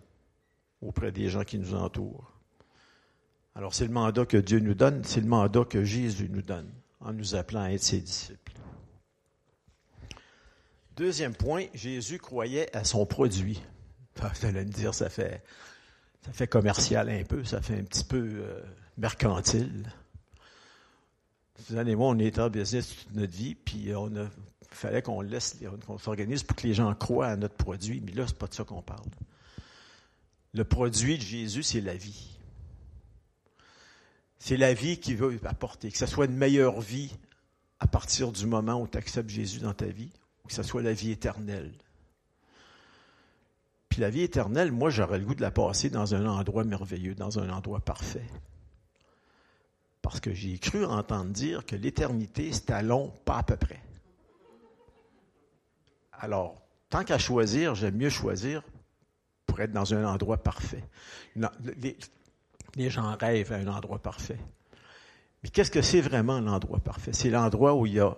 auprès 0.81 1.13
des 1.13 1.29
gens 1.29 1.45
qui 1.45 1.59
nous 1.59 1.75
entourent. 1.75 2.33
Alors 3.55 3.75
c'est 3.75 3.87
le 3.87 3.93
mandat 3.93 4.27
que 4.27 4.37
Dieu 4.37 4.59
nous 4.59 4.75
donne, 4.75 5.05
c'est 5.05 5.21
le 5.21 5.29
mandat 5.29 5.65
que 5.65 5.85
Jésus 5.85 6.29
nous 6.31 6.43
donne 6.43 6.71
en 7.01 7.13
nous 7.13 7.35
appelant 7.35 7.63
à 7.63 7.71
être 7.71 7.83
ses 7.83 8.01
disciples. 8.01 8.53
Deuxième 10.97 11.35
point, 11.35 11.67
Jésus 11.75 12.19
croyait 12.19 12.75
à 12.75 12.85
son 12.85 13.05
produit. 13.05 13.63
Vous 14.17 14.47
allez 14.47 14.65
me 14.65 14.71
dire, 14.71 14.95
ça 14.95 15.11
fait, 15.11 15.43
ça 16.25 16.33
fait 16.33 16.47
commercial 16.47 17.11
un 17.11 17.23
peu, 17.23 17.45
ça 17.45 17.61
fait 17.61 17.79
un 17.79 17.85
petit 17.85 18.05
peu 18.05 18.31
euh, 18.33 18.63
mercantile. 18.97 19.93
Vous 21.69 21.77
allez 21.77 21.95
voir, 21.95 22.09
on 22.09 22.19
est 22.19 22.39
en 22.39 22.51
business 22.51 22.95
toute 22.95 23.15
notre 23.15 23.33
vie, 23.33 23.55
puis 23.55 23.95
on 23.95 24.15
a, 24.17 24.29
fallait 24.71 25.03
qu'on 25.03 25.21
laisse, 25.21 25.59
qu'on 25.87 25.99
s'organise 25.99 26.43
pour 26.43 26.57
que 26.57 26.67
les 26.67 26.75
gens 26.75 26.95
croient 26.95 27.29
à 27.29 27.37
notre 27.37 27.57
produit. 27.57 28.03
Mais 28.05 28.13
là, 28.13 28.27
c'est 28.27 28.39
pas 28.39 28.47
de 28.47 28.55
ça 28.55 28.65
qu'on 28.65 28.83
parle. 28.83 29.09
Le 30.53 30.65
produit 30.65 31.17
de 31.19 31.23
Jésus, 31.23 31.63
c'est 31.63 31.81
la 31.81 31.95
vie. 31.95 32.39
C'est 34.39 34.57
la 34.57 34.75
vie 34.75 34.99
qu'il 34.99 35.17
veut 35.17 35.39
apporter. 35.45 35.91
Que 35.91 35.99
ce 35.99 36.07
soit 36.07 36.27
une 36.27 36.37
meilleure 36.37 36.81
vie 36.81 37.13
à 37.81 37.87
partir 37.87 38.33
du 38.33 38.47
moment 38.47 38.81
où 38.81 38.87
tu 38.87 38.97
acceptes 38.97 39.29
Jésus 39.29 39.61
dans 39.61 39.75
ta 39.75 39.87
vie, 39.87 40.11
ou 40.45 40.49
que 40.49 40.55
ce 40.55 40.63
soit 40.63 40.83
la 40.83 40.93
vie 40.93 41.11
éternelle. 41.11 41.73
Puis 43.89 44.01
la 44.01 44.11
vie 44.11 44.23
éternelle, 44.23 44.73
moi, 44.73 44.91
j'aurais 44.91 45.19
le 45.19 45.25
goût 45.25 45.35
de 45.35 45.43
la 45.43 45.51
passer 45.51 45.91
dans 45.91 46.15
un 46.15 46.27
endroit 46.27 46.65
merveilleux, 46.65 47.15
dans 47.15 47.39
un 47.39 47.51
endroit 47.51 47.81
parfait. 47.81 48.27
Parce 50.07 50.21
que 50.21 50.33
j'ai 50.33 50.57
cru 50.57 50.85
entendre 50.85 51.33
dire 51.33 51.67
que 51.67 51.75
l'éternité, 51.75 52.53
c'est 52.53 52.71
à 52.71 52.81
long, 52.81 53.13
pas 53.25 53.39
à 53.39 53.43
peu 53.43 53.57
près. 53.57 53.83
Alors, 56.13 56.63
tant 56.89 57.03
qu'à 57.03 57.19
choisir, 57.19 57.75
j'aime 57.75 57.97
mieux 57.97 58.09
choisir 58.09 58.63
pour 59.47 59.61
être 59.61 59.73
dans 59.73 59.95
un 59.95 60.05
endroit 60.05 60.37
parfait. 60.37 60.85
Les, 61.35 62.89
gens 62.89 63.17
rêvent 63.17 63.53
à 63.53 63.57
un 63.57 63.67
endroit 63.67 63.99
parfait. 63.99 64.39
Mais 65.43 65.49
qu'est-ce 65.49 65.73
que 65.73 65.83
c'est 65.83 66.03
vraiment 66.03 66.39
l'endroit 66.39 66.79
parfait? 66.79 67.13
C'est 67.13 67.31
l'endroit 67.31 67.75
où 67.75 67.85
il 67.85 67.95
n'y 67.95 67.99
a 67.99 68.17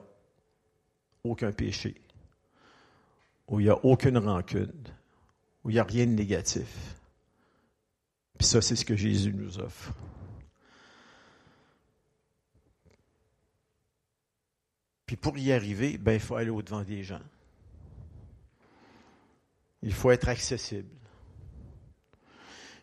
aucun 1.24 1.52
péché, 1.52 2.02
où 3.46 3.60
il 3.60 3.64
n'y 3.64 3.70
a 3.70 3.82
aucune 3.82 4.18
rancune, 4.18 4.84
où 5.64 5.70
il 5.70 5.72
n'y 5.72 5.80
a 5.80 5.84
rien 5.84 6.04
de 6.04 6.12
négatif. 6.12 6.98
Puis 8.36 8.46
ça, 8.46 8.60
c'est 8.60 8.76
ce 8.76 8.84
que 8.84 8.94
Jésus 8.94 9.32
nous 9.32 9.58
offre. 9.58 9.94
Puis 15.08 15.16
pour 15.16 15.38
y 15.38 15.52
arriver, 15.52 15.96
ben, 15.96 16.12
il 16.12 16.20
faut 16.20 16.36
aller 16.36 16.50
au-devant 16.50 16.82
des 16.82 17.02
gens. 17.02 17.22
Il 19.82 19.94
faut 19.94 20.10
être 20.10 20.28
accessible. 20.28 20.90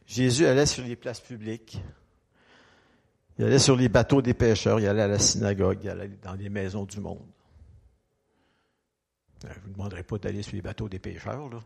Jésus 0.08 0.48
allait 0.48 0.66
sur 0.66 0.84
les 0.84 0.96
places 0.96 1.20
publiques. 1.22 1.80
Il 3.38 3.46
allait 3.46 3.60
sur 3.60 3.76
les 3.76 3.90
bateaux 3.90 4.24
des 4.24 4.34
pêcheurs, 4.34 4.80
il 4.80 4.88
allait 4.88 5.04
à 5.04 5.08
la 5.08 5.20
synagogue, 5.20 5.78
il 5.84 5.90
allait 5.90 6.08
dans 6.24 6.34
les 6.34 6.50
maisons 6.50 6.86
du 6.86 7.00
monde. 7.00 7.28
Je 9.44 9.48
ne 9.48 9.54
vous 9.64 9.74
demanderai 9.74 10.02
pas 10.02 10.18
d'aller 10.18 10.42
sur 10.42 10.56
les 10.56 10.64
bateaux 10.64 10.90
des 10.90 10.98
pêcheurs, 10.98 11.48
là. 11.48 11.60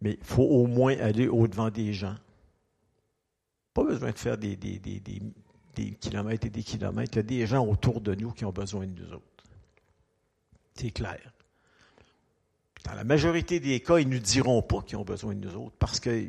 mais 0.00 0.12
il 0.12 0.24
faut 0.24 0.44
au 0.44 0.66
moins 0.66 0.96
aller 0.96 1.28
au-devant 1.28 1.68
des 1.68 1.92
gens. 1.92 2.16
Pas 3.74 3.84
besoin 3.84 4.12
de 4.12 4.18
faire 4.18 4.38
des, 4.38 4.56
des, 4.56 4.78
des, 4.78 5.02
des, 5.74 5.90
kilomètres 5.96 6.46
et 6.46 6.50
des 6.50 6.62
kilomètres. 6.62 7.12
Il 7.14 7.16
y 7.16 7.20
a 7.20 7.22
des 7.22 7.46
gens 7.46 7.66
autour 7.66 8.00
de 8.00 8.14
nous 8.14 8.32
qui 8.32 8.46
ont 8.46 8.52
besoin 8.52 8.86
de 8.86 8.98
nous 8.98 9.12
autres. 9.12 9.31
C'est 10.74 10.90
clair. 10.90 11.32
Dans 12.84 12.94
la 12.94 13.04
majorité 13.04 13.60
des 13.60 13.80
cas, 13.80 13.98
ils 13.98 14.08
ne 14.08 14.14
nous 14.14 14.20
diront 14.20 14.62
pas 14.62 14.82
qu'ils 14.82 14.96
ont 14.96 15.04
besoin 15.04 15.34
de 15.34 15.48
nous 15.48 15.56
autres 15.56 15.76
parce 15.78 16.00
que 16.00 16.28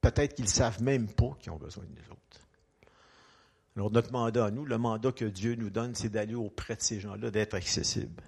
peut-être 0.00 0.34
qu'ils 0.34 0.44
ne 0.44 0.50
savent 0.50 0.82
même 0.82 1.08
pas 1.08 1.36
qu'ils 1.40 1.52
ont 1.52 1.58
besoin 1.58 1.84
de 1.84 1.90
nous 1.90 2.12
autres. 2.12 2.20
Alors 3.76 3.90
notre 3.90 4.12
mandat 4.12 4.46
à 4.46 4.50
nous, 4.50 4.64
le 4.64 4.78
mandat 4.78 5.12
que 5.12 5.24
Dieu 5.24 5.54
nous 5.54 5.70
donne, 5.70 5.94
c'est 5.94 6.10
d'aller 6.10 6.34
auprès 6.34 6.76
de 6.76 6.82
ces 6.82 7.00
gens-là, 7.00 7.30
d'être 7.30 7.54
accessible. 7.54 8.22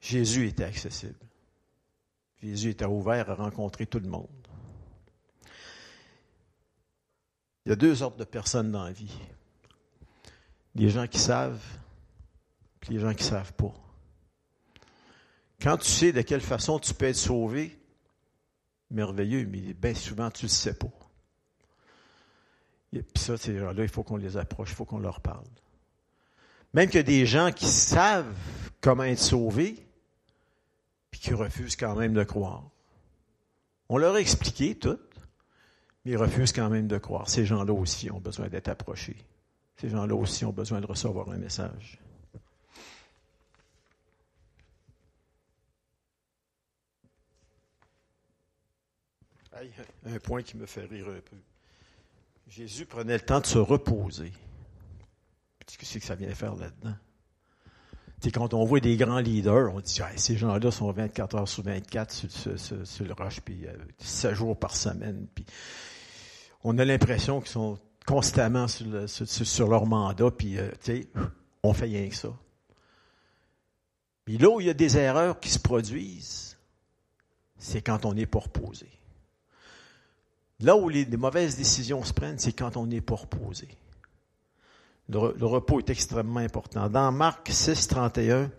Jésus 0.00 0.46
était 0.46 0.64
accessible. 0.64 1.18
Jésus 2.42 2.70
était 2.70 2.84
ouvert 2.84 3.28
à 3.30 3.34
rencontrer 3.34 3.86
tout 3.86 3.98
le 3.98 4.08
monde. 4.08 4.28
Il 7.64 7.70
y 7.70 7.72
a 7.72 7.76
deux 7.76 7.96
sortes 7.96 8.18
de 8.18 8.24
personnes 8.24 8.70
dans 8.70 8.84
la 8.84 8.92
vie. 8.92 9.18
Les 10.76 10.88
gens 10.88 11.08
qui 11.08 11.18
savent, 11.18 11.64
les 12.88 12.98
gens 12.98 13.14
qui 13.14 13.24
ne 13.24 13.30
savent 13.30 13.52
pas. 13.54 13.74
Quand 15.60 15.78
tu 15.78 15.90
sais 15.90 16.12
de 16.12 16.22
quelle 16.22 16.40
façon 16.40 16.78
tu 16.78 16.94
peux 16.94 17.06
être 17.06 17.16
sauvé, 17.16 17.78
merveilleux, 18.90 19.46
mais 19.46 19.74
bien 19.74 19.94
souvent, 19.94 20.30
tu 20.30 20.44
ne 20.44 20.48
le 20.48 20.54
sais 20.54 20.74
pas. 20.74 20.92
Et 22.92 23.02
puis 23.02 23.22
ça, 23.22 23.36
ces 23.36 23.58
gens-là, 23.58 23.82
il 23.82 23.88
faut 23.88 24.02
qu'on 24.02 24.16
les 24.16 24.36
approche, 24.36 24.70
il 24.70 24.74
faut 24.74 24.84
qu'on 24.84 24.98
leur 24.98 25.20
parle. 25.20 25.44
Même 26.74 26.90
a 26.94 27.02
des 27.02 27.26
gens 27.26 27.52
qui 27.52 27.66
savent 27.66 28.34
comment 28.80 29.04
être 29.04 29.18
sauvés, 29.18 29.76
puis 31.10 31.20
qui 31.20 31.34
refusent 31.34 31.76
quand 31.76 31.96
même 31.96 32.14
de 32.14 32.24
croire. 32.24 32.64
On 33.88 33.98
leur 33.98 34.14
a 34.14 34.20
expliqué 34.20 34.74
tout, 34.74 34.98
mais 36.04 36.12
ils 36.12 36.16
refusent 36.16 36.52
quand 36.52 36.68
même 36.68 36.86
de 36.86 36.98
croire. 36.98 37.28
Ces 37.28 37.44
gens-là 37.44 37.72
aussi 37.72 38.10
ont 38.10 38.20
besoin 38.20 38.48
d'être 38.48 38.68
approchés. 38.68 39.16
Ces 39.76 39.88
gens-là 39.88 40.14
aussi 40.14 40.44
ont 40.44 40.52
besoin 40.52 40.80
de 40.80 40.86
recevoir 40.86 41.30
un 41.30 41.38
message. 41.38 41.98
Un 50.06 50.18
point 50.18 50.42
qui 50.42 50.56
me 50.56 50.66
fait 50.66 50.84
rire 50.84 51.06
un 51.08 51.20
peu. 51.20 51.36
Jésus 52.48 52.86
prenait 52.86 53.14
le 53.14 53.20
temps 53.20 53.40
de 53.40 53.46
se 53.46 53.58
reposer. 53.58 54.32
Qu'est-ce 55.58 55.78
que 55.78 55.86
c'est 55.86 56.00
que 56.00 56.06
ça 56.06 56.14
vient 56.14 56.32
faire 56.34 56.54
là-dedans? 56.54 56.94
quand 58.32 58.54
on 58.54 58.64
voit 58.64 58.80
des 58.80 58.96
grands 58.96 59.20
leaders, 59.20 59.72
on 59.74 59.80
dit 59.80 60.00
ces 60.16 60.36
gens-là 60.36 60.70
sont 60.70 60.90
24 60.90 61.36
heures 61.36 61.48
sur 61.48 61.62
24 61.62 62.12
sur, 62.12 63.04
le 63.04 63.12
roche, 63.12 63.40
puis 63.40 63.66
7 63.98 64.32
euh, 64.32 64.34
jours 64.34 64.58
par 64.58 64.74
semaine. 64.74 65.26
On 66.64 66.76
a 66.78 66.84
l'impression 66.84 67.40
qu'ils 67.40 67.50
sont 67.50 67.78
constamment 68.04 68.66
sur, 68.68 69.68
leur 69.68 69.86
mandat, 69.86 70.30
puis 70.30 70.58
euh, 70.58 70.70
on 71.62 71.72
fait 71.72 71.84
rien 71.84 72.08
que 72.08 72.16
ça. 72.16 72.32
Puis 74.24 74.38
là 74.38 74.48
où 74.48 74.60
il 74.60 74.66
y 74.66 74.70
a 74.70 74.74
des 74.74 74.96
erreurs 74.96 75.38
qui 75.38 75.50
se 75.50 75.58
produisent, 75.58 76.56
c'est 77.58 77.82
quand 77.82 78.04
on 78.04 78.16
est 78.16 78.26
pour 78.26 78.44
reposer. 78.44 78.90
Là 80.60 80.76
où 80.76 80.88
les, 80.88 81.04
mauvaises 81.16 81.56
décisions 81.56 82.02
se 82.02 82.12
prennent, 82.12 82.38
c'est 82.38 82.52
quand 82.52 82.76
on 82.76 82.86
n'est 82.86 83.00
pas 83.00 83.16
reposé. 83.16 83.68
Le, 85.08 85.44
repos 85.44 85.78
est 85.80 85.90
extrêmement 85.90 86.40
important. 86.40 86.88
Dans 86.88 87.12
Marc 87.12 87.48
6, 87.50 87.88
31, 87.88 88.50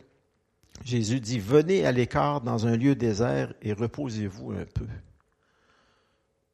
Jésus 0.84 1.20
dit, 1.20 1.40
venez 1.40 1.86
à 1.86 1.92
l'écart 1.92 2.42
dans 2.42 2.68
un 2.68 2.78
lieu 2.78 2.96
désert 2.96 3.54
et 3.62 3.74
reposez-vous 3.74 4.52
un 4.52 4.66
peu. 4.66 4.88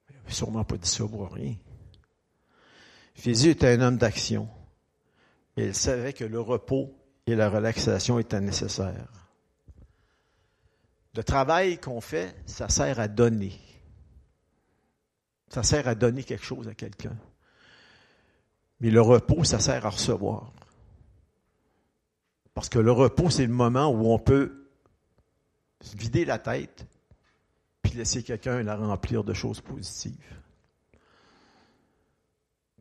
Il 0.09 0.15
n'avait 0.15 0.33
sûrement 0.33 0.63
pas 0.63 0.77
dit 0.77 0.89
ça 0.89 1.03
rien. 1.31 1.55
Jésus 3.15 3.49
était 3.49 3.67
un 3.67 3.81
homme 3.81 3.97
d'action. 3.97 4.47
Il 5.57 5.75
savait 5.75 6.13
que 6.13 6.23
le 6.23 6.39
repos 6.39 6.95
et 7.27 7.35
la 7.35 7.49
relaxation 7.49 8.17
étaient 8.17 8.41
nécessaires. 8.41 9.27
Le 11.15 11.23
travail 11.23 11.77
qu'on 11.77 12.01
fait, 12.01 12.35
ça 12.47 12.69
sert 12.69 12.99
à 12.99 13.07
donner. 13.07 13.59
Ça 15.53 15.61
sert 15.61 15.87
à 15.87 15.93
donner 15.93 16.23
quelque 16.23 16.43
chose 16.43 16.67
à 16.67 16.73
quelqu'un. 16.73 17.15
Mais 18.79 18.89
le 18.89 19.01
repos, 19.01 19.43
ça 19.43 19.59
sert 19.59 19.85
à 19.85 19.91
recevoir. 19.91 20.51
Parce 22.55 22.69
que 22.69 22.79
le 22.79 22.91
repos, 22.91 23.29
c'est 23.29 23.45
le 23.45 23.53
moment 23.53 23.87
où 23.89 24.11
on 24.11 24.17
peut 24.17 24.67
vider 25.95 26.25
la 26.25 26.39
tête 26.39 26.87
puis 27.83 27.93
laisser 27.93 28.23
quelqu'un 28.23 28.63
la 28.63 28.75
remplir 28.75 29.23
de 29.23 29.33
choses 29.33 29.61
positives. 29.61 30.39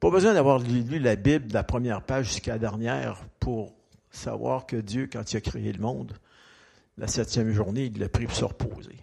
Pas 0.01 0.11
besoin 0.11 0.33
d'avoir 0.33 0.59
lu 0.59 0.99
la 0.99 1.17
Bible 1.17 1.49
de 1.49 1.55
la 1.55 1.65
première 1.65 2.03
page 2.03 2.27
jusqu'à 2.29 2.53
la 2.53 2.59
dernière 2.59 3.23
pour 3.39 3.75
savoir 4.11 4.65
que 4.65 4.77
Dieu, 4.77 5.11
quand 5.13 5.31
il 5.33 5.37
a 5.37 5.41
créé 5.43 5.73
le 5.73 5.81
monde, 5.81 6.17
la 6.97 7.07
septième 7.07 7.51
journée, 7.53 7.87
il 7.87 7.99
l'a 7.99 8.09
pris 8.09 8.27
pour 8.27 8.35
se 8.35 8.45
reposer. 8.45 8.97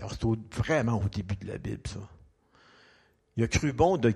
Ça 0.00 0.06
retourne 0.06 0.42
vraiment 0.50 0.98
au 0.98 1.08
début 1.10 1.36
de 1.36 1.46
la 1.46 1.58
Bible, 1.58 1.82
ça. 1.86 2.00
Il 3.36 3.44
a 3.44 3.48
cru 3.48 3.74
bon 3.74 3.98
de, 3.98 4.10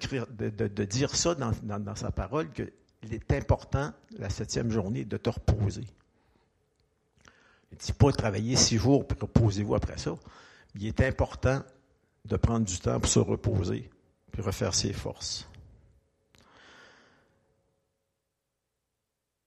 dire 0.84 1.14
ça 1.14 1.34
dans, 1.34 1.94
sa 1.94 2.10
parole, 2.10 2.50
qu'il 2.52 3.12
est 3.12 3.32
important, 3.32 3.92
la 4.18 4.30
septième 4.30 4.70
journée, 4.70 5.04
de 5.04 5.18
te 5.18 5.28
reposer. 5.28 5.84
Il 7.70 7.74
ne 7.74 7.78
dit 7.78 7.92
pas 7.92 8.10
de 8.12 8.16
travailler 8.16 8.56
six 8.56 8.78
jours, 8.78 9.06
puis 9.06 9.18
reposez-vous 9.20 9.74
après 9.74 9.98
ça. 9.98 10.16
Il 10.74 10.86
est 10.86 11.02
important 11.02 11.62
de 12.24 12.36
prendre 12.36 12.64
du 12.64 12.78
temps 12.78 12.98
pour 12.98 13.10
se 13.10 13.18
reposer, 13.18 13.90
puis 14.32 14.40
refaire 14.40 14.74
ses 14.74 14.94
forces. 14.94 15.46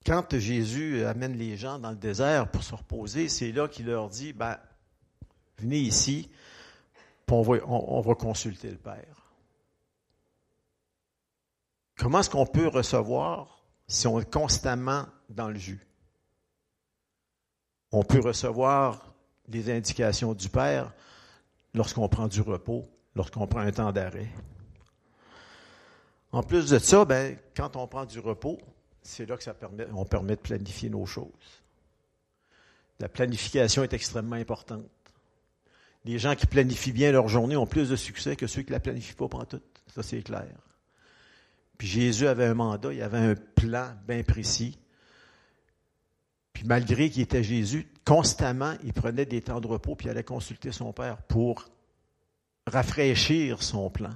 Quand 0.05 0.37
Jésus 0.37 1.03
amène 1.03 1.35
les 1.35 1.57
gens 1.57 1.79
dans 1.79 1.89
le 1.91 1.97
désert 1.97 2.51
pour 2.51 2.63
se 2.63 2.75
reposer, 2.75 3.27
c'est 3.27 3.51
là 3.51 3.67
qu'il 3.67 3.87
leur 3.87 4.09
dit, 4.09 4.33
ben, 4.33 4.57
venez 5.57 5.79
ici, 5.79 6.29
on 7.29 7.41
va, 7.41 7.57
on 7.67 8.01
va 8.01 8.15
consulter 8.15 8.69
le 8.69 8.77
Père. 8.77 9.27
Comment 11.97 12.19
est-ce 12.19 12.29
qu'on 12.29 12.45
peut 12.45 12.67
recevoir 12.67 13.63
si 13.87 14.07
on 14.07 14.19
est 14.19 14.31
constamment 14.31 15.05
dans 15.29 15.49
le 15.49 15.57
jus? 15.57 15.85
On 17.91 18.03
peut 18.03 18.19
recevoir 18.19 19.13
des 19.47 19.71
indications 19.71 20.33
du 20.33 20.49
Père 20.49 20.93
lorsqu'on 21.73 22.07
prend 22.07 22.27
du 22.27 22.41
repos, 22.41 22.87
lorsqu'on 23.15 23.47
prend 23.47 23.61
un 23.61 23.71
temps 23.71 23.91
d'arrêt. 23.91 24.29
En 26.31 26.43
plus 26.43 26.69
de 26.69 26.79
ça, 26.79 27.05
ben, 27.05 27.37
quand 27.55 27.75
on 27.75 27.87
prend 27.87 28.05
du 28.05 28.19
repos, 28.19 28.59
c'est 29.01 29.25
là 29.25 29.37
que 29.37 29.43
ça 29.43 29.53
permet, 29.53 29.87
on 29.93 30.05
permet 30.05 30.35
de 30.35 30.41
planifier 30.41 30.89
nos 30.89 31.05
choses. 31.05 31.63
La 32.99 33.07
planification 33.07 33.83
est 33.83 33.93
extrêmement 33.93 34.35
importante. 34.35 34.83
Les 36.07 36.19
gens 36.19 36.35
qui 36.35 36.47
planifient 36.47 36.93
bien 36.93 37.11
leur 37.11 37.27
journée 37.27 37.57
ont 37.57 37.67
plus 37.67 37.89
de 37.89 37.97
succès 37.97 38.37
que 38.37 38.47
ceux 38.47 38.61
qui 38.61 38.69
ne 38.69 38.75
la 38.75 38.79
planifient 38.79 39.13
pas 39.13 39.27
pour 39.27 39.45
tout. 39.45 39.59
Ça, 39.93 40.01
c'est 40.01 40.21
clair. 40.21 40.47
Puis 41.77 41.85
Jésus 41.85 42.27
avait 42.27 42.45
un 42.45 42.53
mandat, 42.53 42.93
il 42.93 43.01
avait 43.01 43.17
un 43.17 43.35
plan 43.35 43.93
bien 44.07 44.23
précis. 44.23 44.79
Puis 46.53 46.63
malgré 46.65 47.09
qu'il 47.09 47.23
était 47.23 47.43
Jésus, 47.43 47.87
constamment, 48.05 48.75
il 48.85 48.93
prenait 48.93 49.25
des 49.25 49.41
temps 49.41 49.59
de 49.59 49.67
repos, 49.67 49.95
puis 49.95 50.07
il 50.07 50.09
allait 50.09 50.23
consulter 50.23 50.71
son 50.71 50.93
Père 50.93 51.17
pour 51.23 51.65
rafraîchir 52.65 53.61
son 53.61 53.89
plan. 53.89 54.13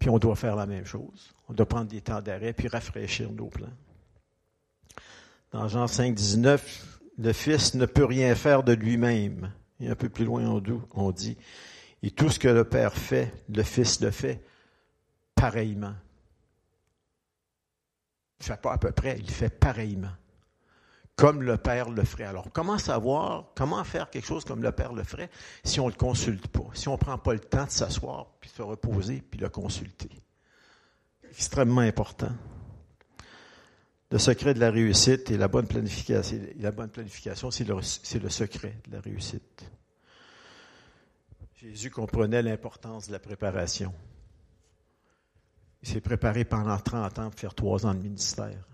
Puis 0.00 0.10
on 0.10 0.18
doit 0.18 0.34
faire 0.34 0.56
la 0.56 0.66
même 0.66 0.84
chose. 0.84 1.32
On 1.48 1.54
doit 1.54 1.68
prendre 1.68 1.86
des 1.86 2.00
temps 2.00 2.20
d'arrêt 2.20 2.52
puis 2.52 2.66
rafraîchir 2.66 3.30
nos 3.30 3.46
plans. 3.46 3.72
Dans 5.52 5.68
Jean 5.68 5.86
5, 5.86 6.12
19, 6.12 6.98
le 7.18 7.32
Fils 7.32 7.74
ne 7.74 7.86
peut 7.86 8.04
rien 8.04 8.34
faire 8.34 8.64
de 8.64 8.72
lui-même. 8.72 9.52
Et 9.80 9.88
un 9.88 9.94
peu 9.94 10.08
plus 10.08 10.24
loin, 10.24 10.62
on 10.94 11.10
dit, 11.10 11.36
et 12.02 12.10
tout 12.10 12.30
ce 12.30 12.38
que 12.38 12.48
le 12.48 12.64
Père 12.64 12.94
fait, 12.94 13.32
le 13.48 13.62
Fils 13.62 14.00
le 14.00 14.10
fait 14.10 14.42
pareillement. 15.34 15.94
Il 18.40 18.42
ne 18.42 18.44
fait 18.44 18.60
pas 18.60 18.72
à 18.72 18.78
peu 18.78 18.92
près, 18.92 19.18
il 19.18 19.30
fait 19.30 19.50
pareillement 19.50 20.12
comme 21.16 21.42
le 21.42 21.56
Père 21.56 21.88
le 21.88 22.04
ferait. 22.04 22.24
Alors, 22.24 22.46
comment 22.52 22.78
savoir, 22.78 23.46
comment 23.56 23.82
faire 23.84 24.10
quelque 24.10 24.26
chose 24.26 24.44
comme 24.44 24.62
le 24.62 24.70
Père 24.70 24.92
le 24.92 25.02
ferait 25.02 25.30
si 25.64 25.80
on 25.80 25.86
ne 25.86 25.90
le 25.90 25.96
consulte 25.96 26.46
pas, 26.46 26.68
si 26.74 26.88
on 26.88 26.92
ne 26.92 26.98
prend 26.98 27.18
pas 27.18 27.32
le 27.32 27.40
temps 27.40 27.64
de 27.64 27.70
s'asseoir, 27.70 28.26
puis 28.38 28.50
de 28.50 28.54
se 28.54 28.62
reposer, 28.62 29.22
puis 29.28 29.40
le 29.40 29.48
consulter? 29.48 30.10
Extrêmement 31.30 31.80
important. 31.80 32.32
Le 34.10 34.18
secret 34.18 34.54
de 34.54 34.60
la 34.60 34.70
réussite 34.70 35.30
et 35.30 35.36
la 35.36 35.48
bonne 35.48 35.66
planification, 35.66 37.50
c'est 37.50 37.64
le, 37.64 38.30
secret 38.30 38.78
de 38.86 38.92
la 38.92 39.00
réussite. 39.00 39.64
Jésus 41.56 41.90
comprenait 41.90 42.42
l'importance 42.42 43.08
de 43.08 43.12
la 43.12 43.18
préparation. 43.18 43.92
Il 45.82 45.88
s'est 45.88 46.00
préparé 46.00 46.44
pendant 46.44 46.78
30 46.78 47.18
ans 47.18 47.30
pour 47.30 47.40
faire 47.40 47.54
trois 47.54 47.84
ans 47.84 47.94
de 47.94 48.00
ministère. 48.00 48.64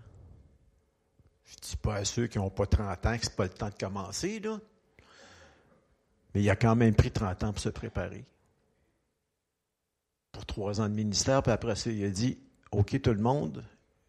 Je 1.45 1.55
ne 1.55 1.61
dis 1.61 1.77
pas 1.77 1.95
à 1.95 2.05
ceux 2.05 2.27
qui 2.27 2.37
n'ont 2.37 2.51
pas 2.51 2.67
30 2.67 3.05
ans 3.05 3.17
que 3.17 3.25
ce 3.25 3.29
n'est 3.29 3.35
pas 3.35 3.43
le 3.43 3.49
temps 3.49 3.69
de 3.69 3.75
commencer. 3.75 4.41
Mais 6.33 6.41
il 6.41 6.49
a 6.49 6.55
quand 6.55 6.75
même 6.75 6.95
pris 6.95 7.11
30 7.11 7.43
ans 7.43 7.53
pour 7.53 7.61
se 7.61 7.69
préparer. 7.69 8.23
Pour 10.31 10.45
trois 10.45 10.79
ans 10.79 10.89
de 10.89 10.93
ministère, 10.93 11.41
puis 11.41 11.51
après 11.51 11.75
ça, 11.75 11.89
il 11.89 12.03
a 12.03 12.09
dit 12.09 12.39
OK, 12.71 12.99
tout 13.01 13.13
le 13.13 13.21
monde, 13.21 13.63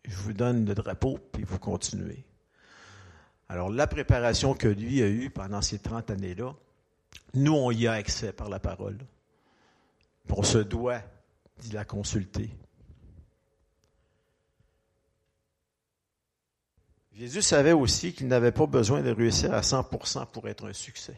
je 0.04 0.16
vous 0.16 0.32
donne 0.32 0.66
le 0.66 0.74
drapeau, 0.74 1.18
puis 1.32 1.44
vous 1.44 1.58
continuez. 1.58 2.24
Alors, 3.48 3.70
la 3.70 3.86
préparation 3.86 4.54
que 4.54 4.68
lui 4.68 5.02
a 5.02 5.08
eue 5.08 5.30
pendant 5.30 5.62
ces 5.62 5.78
30 5.78 6.10
années-là, 6.10 6.54
nous, 7.34 7.52
on 7.52 7.70
y 7.70 7.86
a 7.86 7.92
accès 7.92 8.32
par 8.32 8.48
la 8.48 8.58
parole. 8.58 8.98
On 10.30 10.42
se 10.42 10.58
doit 10.58 11.00
d'y 11.58 11.72
la 11.72 11.84
consulter. 11.84 12.50
Jésus 17.14 17.42
savait 17.42 17.72
aussi 17.72 18.12
qu'il 18.12 18.26
n'avait 18.26 18.50
pas 18.50 18.66
besoin 18.66 19.00
de 19.02 19.10
réussir 19.10 19.54
à 19.54 19.60
100% 19.60 20.26
pour 20.32 20.48
être 20.48 20.66
un 20.66 20.72
succès. 20.72 21.16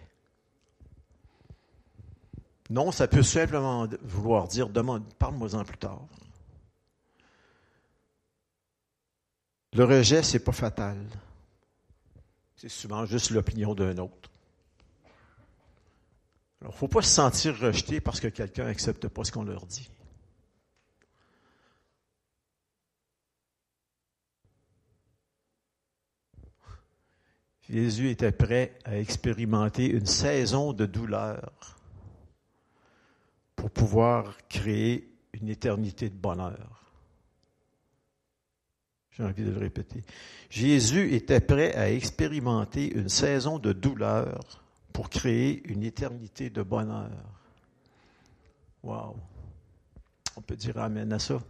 Non, 2.69 2.93
ça 2.93 3.09
peut 3.09 3.23
simplement 3.23 3.87
vouloir 4.03 4.49
dire, 4.49 4.69
demande, 4.69 5.05
parle-moi-en 5.15 5.65
plus 5.65 5.79
tard. 5.79 6.03
Le 9.77 9.85
rejet, 9.85 10.23
c'est 10.23 10.39
pas 10.39 10.53
fatal. 10.53 10.97
C'est 12.57 12.71
souvent 12.71 13.05
juste 13.05 13.29
l'opinion 13.31 13.75
d'un 13.75 13.99
autre. 13.99 14.31
Alors, 16.63 16.73
il 16.73 16.77
ne 16.77 16.79
faut 16.79 16.89
pas 16.89 17.03
se 17.03 17.11
sentir 17.11 17.59
rejeté 17.59 18.01
parce 18.01 18.19
que 18.19 18.29
quelqu'un 18.29 18.65
n'accepte 18.65 19.07
pas 19.09 19.23
ce 19.23 19.33
qu'on 19.33 19.45
leur 19.45 19.67
dit. 19.67 19.91
Jésus 27.69 28.09
était 28.09 28.33
prêt 28.33 28.79
à 28.87 28.97
expérimenter 28.97 29.91
une 29.91 30.07
saison 30.07 30.73
de 30.73 30.87
douleur 30.87 31.77
pour 33.55 33.71
pouvoir 33.71 34.39
créer 34.49 35.13
une 35.35 35.51
éternité 35.51 36.09
de 36.09 36.17
bonheur. 36.17 36.86
J'ai 39.17 39.25
envie 39.25 39.45
de 39.45 39.51
le 39.51 39.59
répéter. 39.59 40.03
Jésus 40.51 41.15
était 41.15 41.41
prêt 41.41 41.75
à 41.75 41.91
expérimenter 41.91 42.93
une 42.93 43.09
saison 43.09 43.59
de 43.59 43.73
douleur 43.73 44.63
pour 44.93 45.09
créer 45.09 45.67
une 45.69 45.83
éternité 45.83 46.51
de 46.51 46.63
bonheur. 46.63 47.11
Wow. 48.83 49.17
On 50.37 50.43
peut 50.43 50.57
dire 50.57 50.77
Amen 50.79 51.13
à 51.13 51.19
ça. 51.19 51.41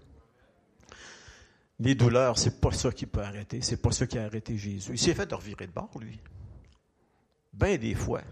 Les 1.81 1.95
douleurs, 1.95 2.39
c'est 2.39 2.61
pas 2.61 2.71
ça 2.71 2.93
qui 2.93 3.05
peut 3.05 3.21
arrêter. 3.21 3.61
C'est 3.63 3.83
pas 3.83 3.91
ça 3.91 4.07
qui 4.07 4.17
a 4.17 4.25
arrêté 4.25 4.57
Jésus. 4.57 4.93
Il 4.93 4.99
s'est 4.99 5.15
fait 5.15 5.27
de 5.27 5.37
de 5.37 5.73
bord, 5.73 5.91
lui. 6.01 6.21
Bien 7.53 7.77
des 7.77 7.95
fois. 7.95 8.23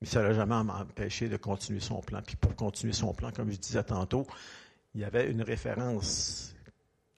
Mais 0.00 0.06
ça 0.06 0.22
n'a 0.22 0.32
jamais 0.34 0.54
empêché 0.54 1.28
de 1.28 1.36
continuer 1.36 1.80
son 1.80 2.00
plan. 2.00 2.20
Puis 2.24 2.36
pour 2.36 2.54
continuer 2.54 2.92
son 2.92 3.14
plan, 3.14 3.32
comme 3.32 3.50
je 3.50 3.56
disais 3.56 3.82
tantôt, 3.82 4.26
il 4.94 5.00
y 5.00 5.04
avait 5.04 5.30
une 5.30 5.42
référence 5.42 6.54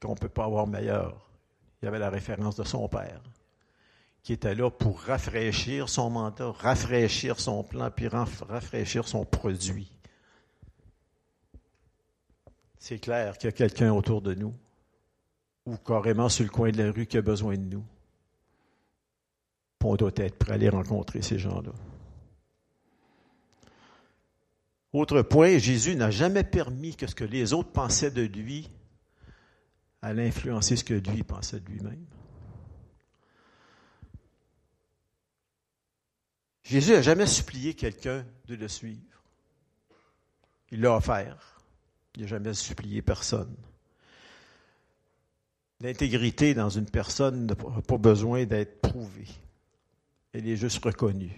qu'on 0.04 0.12
ne 0.12 0.18
peut 0.18 0.28
pas 0.28 0.44
avoir 0.44 0.66
meilleure. 0.66 1.28
Il 1.80 1.86
y 1.86 1.88
avait 1.88 1.98
la 1.98 2.10
référence 2.10 2.56
de 2.56 2.64
son 2.64 2.88
père, 2.88 3.22
qui 4.22 4.32
était 4.32 4.54
là 4.54 4.70
pour 4.70 5.00
rafraîchir 5.00 5.88
son 5.88 6.10
mandat, 6.10 6.50
rafraîchir 6.50 7.40
son 7.40 7.64
plan, 7.64 7.90
puis 7.90 8.08
rafraîchir 8.08 9.08
son 9.08 9.24
produit. 9.24 9.90
C'est 12.78 12.98
clair 12.98 13.38
qu'il 13.38 13.48
y 13.48 13.52
a 13.52 13.56
quelqu'un 13.56 13.92
autour 13.92 14.20
de 14.20 14.34
nous 14.34 14.54
ou 15.66 15.76
carrément 15.78 16.28
sur 16.28 16.44
le 16.44 16.50
coin 16.50 16.70
de 16.70 16.82
la 16.82 16.92
rue 16.92 17.06
qui 17.06 17.16
a 17.16 17.22
besoin 17.22 17.56
de 17.56 17.62
nous. 17.62 17.84
On 19.82 19.96
doit 19.96 20.12
être 20.16 20.38
prêt 20.38 20.52
à 20.52 20.54
aller 20.54 20.68
rencontrer 20.68 21.20
ces 21.20 21.38
gens-là. 21.38 21.72
Autre 24.94 25.22
point, 25.22 25.58
Jésus 25.58 25.94
n'a 25.96 26.10
jamais 26.10 26.44
permis 26.44 26.94
que 26.96 27.06
ce 27.06 27.14
que 27.14 27.24
les 27.24 27.52
autres 27.52 27.70
pensaient 27.70 28.10
de 28.10 28.22
lui 28.22 28.70
allait 30.04 30.28
influencer 30.28 30.76
ce 30.76 30.84
que 30.84 30.94
lui 30.94 31.22
pensait 31.22 31.60
de 31.60 31.68
lui-même. 31.68 32.04
Jésus 36.62 36.92
n'a 36.92 37.02
jamais 37.02 37.26
supplié 37.26 37.74
quelqu'un 37.74 38.24
de 38.46 38.54
le 38.54 38.68
suivre. 38.68 39.22
Il 40.70 40.80
l'a 40.80 40.96
offert. 40.96 41.60
Il 42.16 42.22
n'a 42.22 42.28
jamais 42.28 42.54
supplié 42.54 43.02
personne. 43.02 43.54
L'intégrité 45.80 46.54
dans 46.54 46.70
une 46.70 46.88
personne 46.88 47.46
n'a 47.46 47.54
pas 47.54 47.98
besoin 47.98 48.44
d'être 48.44 48.80
prouvée. 48.80 49.28
Elle 50.32 50.48
est 50.48 50.56
juste 50.56 50.82
reconnue. 50.84 51.34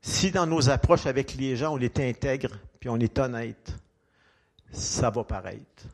Si 0.00 0.32
dans 0.32 0.46
nos 0.46 0.68
approches 0.68 1.06
avec 1.06 1.34
les 1.34 1.56
gens, 1.56 1.74
on 1.74 1.78
est 1.78 2.00
intègre, 2.00 2.58
puis 2.80 2.88
on 2.88 2.98
est 2.98 3.18
honnête, 3.18 3.76
ça 4.72 5.10
va 5.10 5.22
paraître. 5.22 5.86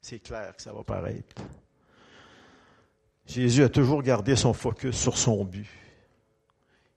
C'est 0.00 0.20
clair 0.20 0.56
que 0.56 0.62
ça 0.62 0.72
va 0.72 0.82
paraître. 0.82 1.42
Jésus 3.26 3.62
a 3.62 3.68
toujours 3.68 4.02
gardé 4.02 4.34
son 4.34 4.52
focus 4.52 4.96
sur 4.96 5.16
son 5.16 5.44
but. 5.44 5.68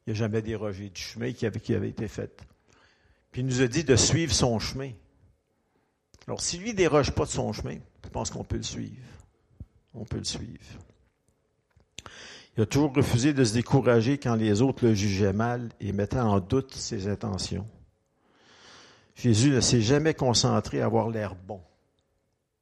Il 0.06 0.14
n'a 0.14 0.20
jamais 0.20 0.42
dérogé 0.42 0.90
du 0.90 1.02
chemin 1.02 1.32
qui 1.32 1.46
avait, 1.46 1.90
été 1.90 2.08
fait. 2.08 2.46
Puis 3.32 3.42
il 3.42 3.48
nous 3.48 3.62
a 3.62 3.68
dit 3.68 3.84
de 3.84 3.96
suivre 3.96 4.34
son 4.34 4.60
chemin. 4.60 4.92
Alors, 6.28 6.42
si 6.42 6.58
lui 6.58 6.72
ne 6.72 6.78
déroge 6.78 7.12
pas 7.12 7.26
de 7.26 7.30
son 7.30 7.54
chemin, 7.54 7.78
je 8.04 8.10
pense 8.10 8.32
qu'on 8.32 8.44
peut 8.44 8.58
le 8.58 8.64
suivre. 8.64 9.04
On 9.94 10.06
peut 10.06 10.18
le 10.18 10.24
suivre. 10.24 10.66
Il 12.56 12.64
a 12.64 12.66
toujours 12.66 12.94
refusé 12.94 13.34
de 13.34 13.44
se 13.44 13.54
décourager 13.54 14.18
quand 14.18 14.36
les 14.36 14.62
autres 14.62 14.86
le 14.86 14.94
jugeaient 14.94 15.34
mal 15.34 15.70
et 15.80 15.92
mettaient 15.92 16.20
en 16.20 16.40
doute 16.40 16.74
ses 16.74 17.08
intentions. 17.08 17.68
Jésus 19.16 19.52
ne 19.52 19.60
s'est 19.60 19.82
jamais 19.82 20.14
concentré 20.14 20.82
à 20.82 20.86
avoir 20.86 21.10
l'air 21.10 21.36
bon. 21.36 21.62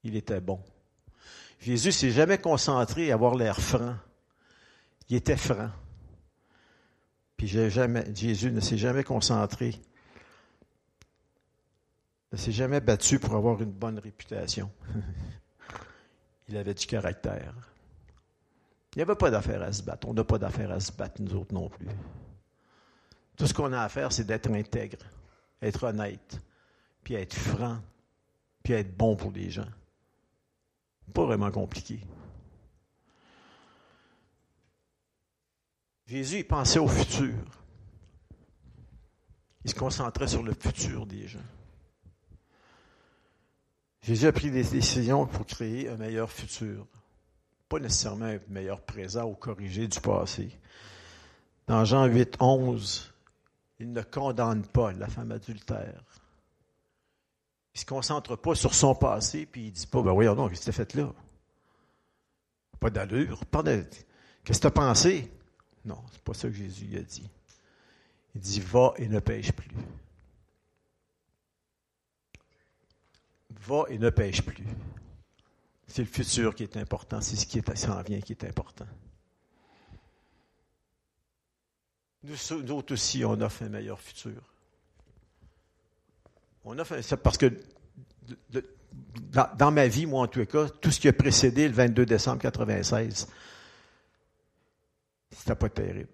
Il 0.04 0.16
était 0.16 0.42
bon. 0.42 0.60
Jésus 1.60 1.92
s'est 1.92 2.12
jamais 2.12 2.40
concentré 2.40 3.12
à 3.12 3.14
avoir 3.14 3.36
l'air 3.36 3.60
franc. 3.60 3.96
Il 5.10 5.16
était 5.16 5.38
franc. 5.38 5.70
Puis 7.38 7.48
Jésus 7.48 8.52
ne 8.52 8.60
s'est 8.60 8.78
jamais 8.78 9.04
concentré, 9.04 9.76
ne 12.32 12.38
s'est 12.38 12.52
jamais 12.52 12.80
battu 12.80 13.20
pour 13.20 13.36
avoir 13.36 13.62
une 13.62 13.72
bonne 13.72 13.98
réputation. 13.98 14.72
Il 16.48 16.58
avait 16.58 16.74
du 16.74 16.86
caractère. 16.86 17.54
Il 18.94 19.00
n'y 19.00 19.02
avait 19.02 19.16
pas 19.16 19.32
d'affaire 19.32 19.64
à 19.64 19.72
se 19.72 19.82
battre. 19.82 20.08
On 20.08 20.14
n'a 20.14 20.24
pas 20.24 20.38
d'affaire 20.38 20.72
à 20.72 20.80
se 20.80 20.92
battre, 20.92 21.22
nous 21.22 21.34
autres 21.36 21.54
non 21.54 21.70
plus. 21.70 21.88
Tout 23.38 23.48
ce 23.48 23.54
qu'on 23.54 23.74
a 23.74 23.82
à 23.82 23.90
faire, 23.90 24.12
c'est 24.12 24.26
d'être 24.26 24.52
intègre, 24.52 24.98
être 25.62 25.84
honnête, 25.86 26.40
puis 27.04 27.16
être 27.16 27.34
franc, 27.34 27.80
puis 28.62 28.74
être 28.74 28.96
bon 28.96 29.16
pour 29.16 29.32
les 29.32 29.50
gens. 29.50 29.70
Pas 31.14 31.26
vraiment 31.26 31.52
compliqué. 31.52 32.00
Jésus, 36.08 36.40
il 36.40 36.48
pensait 36.48 36.80
au 36.80 36.88
futur. 36.88 37.36
Il 39.64 39.72
se 39.72 39.76
concentrait 39.76 40.28
sur 40.28 40.44
le 40.44 40.54
futur 40.54 41.06
des 41.06 41.28
gens. 41.28 41.40
Jésus 44.02 44.26
a 44.26 44.32
pris 44.32 44.50
des 44.50 44.64
décisions 44.64 45.28
pour 45.28 45.46
créer 45.46 45.88
un 45.88 45.98
meilleur 45.98 46.32
futur. 46.32 46.88
Pas 47.70 47.80
nécessairement 47.80 48.26
un 48.26 48.40
meilleur 48.50 48.82
présent 48.82 49.26
ou 49.26 49.36
corriger 49.36 49.88
du 49.88 50.00
passé. 50.00 50.50
Dans 51.68 51.86
Jean 51.86 52.06
8, 52.08 52.38
11, 52.40 53.14
il 53.80 53.94
ne 53.94 54.02
condamne 54.02 54.64
pas 54.64 54.92
la 54.92 55.08
femme 55.08 55.32
adultère. 55.32 56.04
Il 57.74 57.78
ne 57.78 57.80
se 57.80 57.86
concentre 57.86 58.36
pas 58.36 58.54
sur 58.54 58.74
son 58.74 58.94
passé, 58.96 59.46
puis 59.46 59.62
il 59.62 59.68
ne 59.68 59.72
dit 59.72 59.88
pas, 59.88 60.02
ben 60.02 60.12
voyons 60.12 60.36
donc, 60.36 60.52
qu'est-ce 60.52 60.62
que 60.62 60.66
tu 60.66 60.82
as 60.82 60.86
fait 60.86 60.94
là? 60.96 61.14
Pas 62.80 62.90
d'allure. 62.90 63.42
Qu'est-ce 64.44 64.60
que 64.60 64.62
tu 64.62 64.68
as 64.68 64.72
pensé? 64.72 65.32
Non, 65.86 66.04
c'est 66.12 66.22
pas 66.22 66.34
ça 66.34 66.48
que 66.48 66.54
Jésus 66.54 66.98
a 66.98 67.02
dit. 67.02 67.30
Il 68.36 68.42
dit, 68.42 68.60
va 68.60 68.94
et 68.98 69.08
ne 69.08 69.20
pêche 69.20 69.52
plus. 69.52 69.72
Va 73.52 73.84
et 73.90 73.98
ne 73.98 74.10
pêche 74.10 74.42
plus. 74.42 74.66
C'est 75.88 76.02
le 76.02 76.08
futur 76.08 76.56
qui 76.56 76.64
est 76.64 76.78
important, 76.78 77.22
c'est 77.22 77.36
ce 77.36 77.46
qui 77.46 77.62
s'en 77.76 78.02
vient 78.02 78.22
qui 78.22 78.34
est 78.34 78.46
important. 78.46 78.88
Nous 82.24 82.72
autres 82.72 82.94
aussi, 82.94 83.26
on 83.26 83.40
offre 83.42 83.64
un 83.64 83.70
meilleur 83.70 84.00
futur. 84.00 84.51
On 86.64 86.78
offre, 86.78 87.02
c'est 87.02 87.18
parce 87.18 87.38
que 87.38 87.52
dans, 89.58 89.72
ma 89.72 89.88
vie, 89.88 90.06
moi 90.06 90.24
en 90.24 90.28
tout 90.28 90.46
cas, 90.46 90.68
tout 90.68 90.92
ce 90.92 91.00
qui 91.00 91.08
a 91.08 91.14
précédé 91.14 91.68
le 91.68 91.74
22 91.74 92.06
décembre 92.06 92.38
1996, 92.38 93.28
c'était 95.32 95.56
pas 95.56 95.70
terrible. 95.70 96.10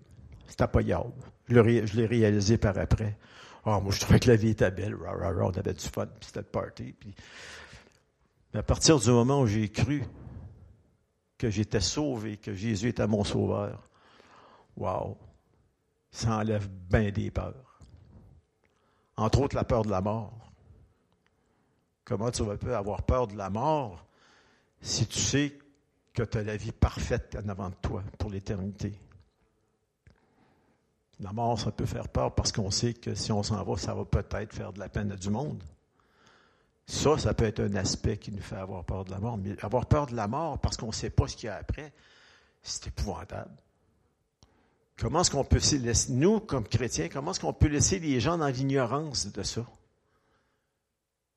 C'était 0.47 0.67
pas 0.67 0.81
yable. 0.81 1.11
Je 1.49 1.59
l'ai 1.95 2.05
réalisé 2.05 2.57
par 2.57 2.77
après. 2.77 3.17
Oh, 3.65 3.81
moi, 3.81 3.91
je 3.91 3.99
trouvais 3.99 4.19
que 4.19 4.29
la 4.29 4.37
vie 4.37 4.49
était 4.49 4.71
belle. 4.71 4.95
on 4.95 5.49
avait 5.49 5.73
du 5.73 5.85
fun, 5.85 6.07
c'était 6.21 6.39
le 6.39 6.45
party. 6.45 6.93
Puis, 6.97 7.13
à 8.53 8.63
partir 8.63 8.97
du 8.97 9.09
moment 9.09 9.41
où 9.41 9.47
j'ai 9.47 9.69
cru 9.69 10.03
que 11.37 11.49
j'étais 11.49 11.81
sauvé, 11.81 12.37
que 12.37 12.53
Jésus 12.53 12.89
était 12.89 13.07
mon 13.07 13.23
sauveur, 13.23 13.89
wow, 14.77 15.17
ça 16.11 16.37
enlève 16.37 16.67
bien 16.69 17.11
des 17.11 17.29
peurs. 17.29 17.66
Entre 19.17 19.41
autres, 19.41 19.55
la 19.55 19.63
peur 19.63 19.83
de 19.83 19.89
la 19.89 20.01
mort. 20.01 20.51
Comment 22.05 22.31
tu 22.31 22.43
vas 22.43 22.77
avoir 22.77 23.03
peur 23.03 23.27
de 23.27 23.35
la 23.35 23.49
mort 23.49 24.05
si 24.79 25.07
tu 25.07 25.19
sais 25.19 25.57
que 26.13 26.23
tu 26.23 26.37
as 26.37 26.43
la 26.43 26.55
vie 26.55 26.71
parfaite 26.71 27.37
en 27.43 27.49
avant 27.49 27.69
de 27.69 27.75
toi 27.81 28.03
pour 28.17 28.29
l'éternité? 28.29 28.93
La 31.19 31.33
mort, 31.33 31.59
ça 31.59 31.71
peut 31.71 31.87
faire 31.87 32.07
peur 32.07 32.33
parce 32.35 32.51
qu'on 32.51 32.69
sait 32.69 32.93
que 32.93 33.15
si 33.15 33.31
on 33.31 33.41
s'en 33.41 33.63
va, 33.63 33.77
ça 33.77 33.95
va 33.95 34.05
peut-être 34.05 34.53
faire 34.53 34.71
de 34.71 34.79
la 34.79 34.87
peine 34.87 35.11
à 35.11 35.15
du 35.15 35.31
monde. 35.31 35.61
Ça, 36.85 37.17
ça 37.17 37.33
peut 37.33 37.45
être 37.45 37.59
un 37.59 37.75
aspect 37.75 38.17
qui 38.17 38.31
nous 38.31 38.41
fait 38.41 38.55
avoir 38.55 38.85
peur 38.85 39.03
de 39.03 39.11
la 39.11 39.19
mort. 39.19 39.37
Mais 39.37 39.61
avoir 39.63 39.87
peur 39.87 40.05
de 40.05 40.15
la 40.15 40.27
mort 40.27 40.59
parce 40.59 40.77
qu'on 40.77 40.87
ne 40.87 40.91
sait 40.91 41.09
pas 41.09 41.27
ce 41.27 41.35
qu'il 41.35 41.47
y 41.47 41.49
a 41.49 41.55
après, 41.55 41.91
c'est 42.61 42.87
épouvantable. 42.87 43.51
Comment 44.99 45.21
est-ce 45.21 45.29
qu'on 45.29 45.43
peut 45.43 45.59
laisser, 45.77 46.11
nous, 46.11 46.39
comme 46.39 46.67
chrétiens, 46.67 47.07
comment 47.07 47.31
est-ce 47.31 47.39
qu'on 47.39 47.53
peut 47.53 47.67
laisser 47.67 47.99
les 47.99 48.19
gens 48.19 48.37
dans 48.37 48.47
l'ignorance 48.47 49.31
de 49.31 49.43
ça? 49.43 49.65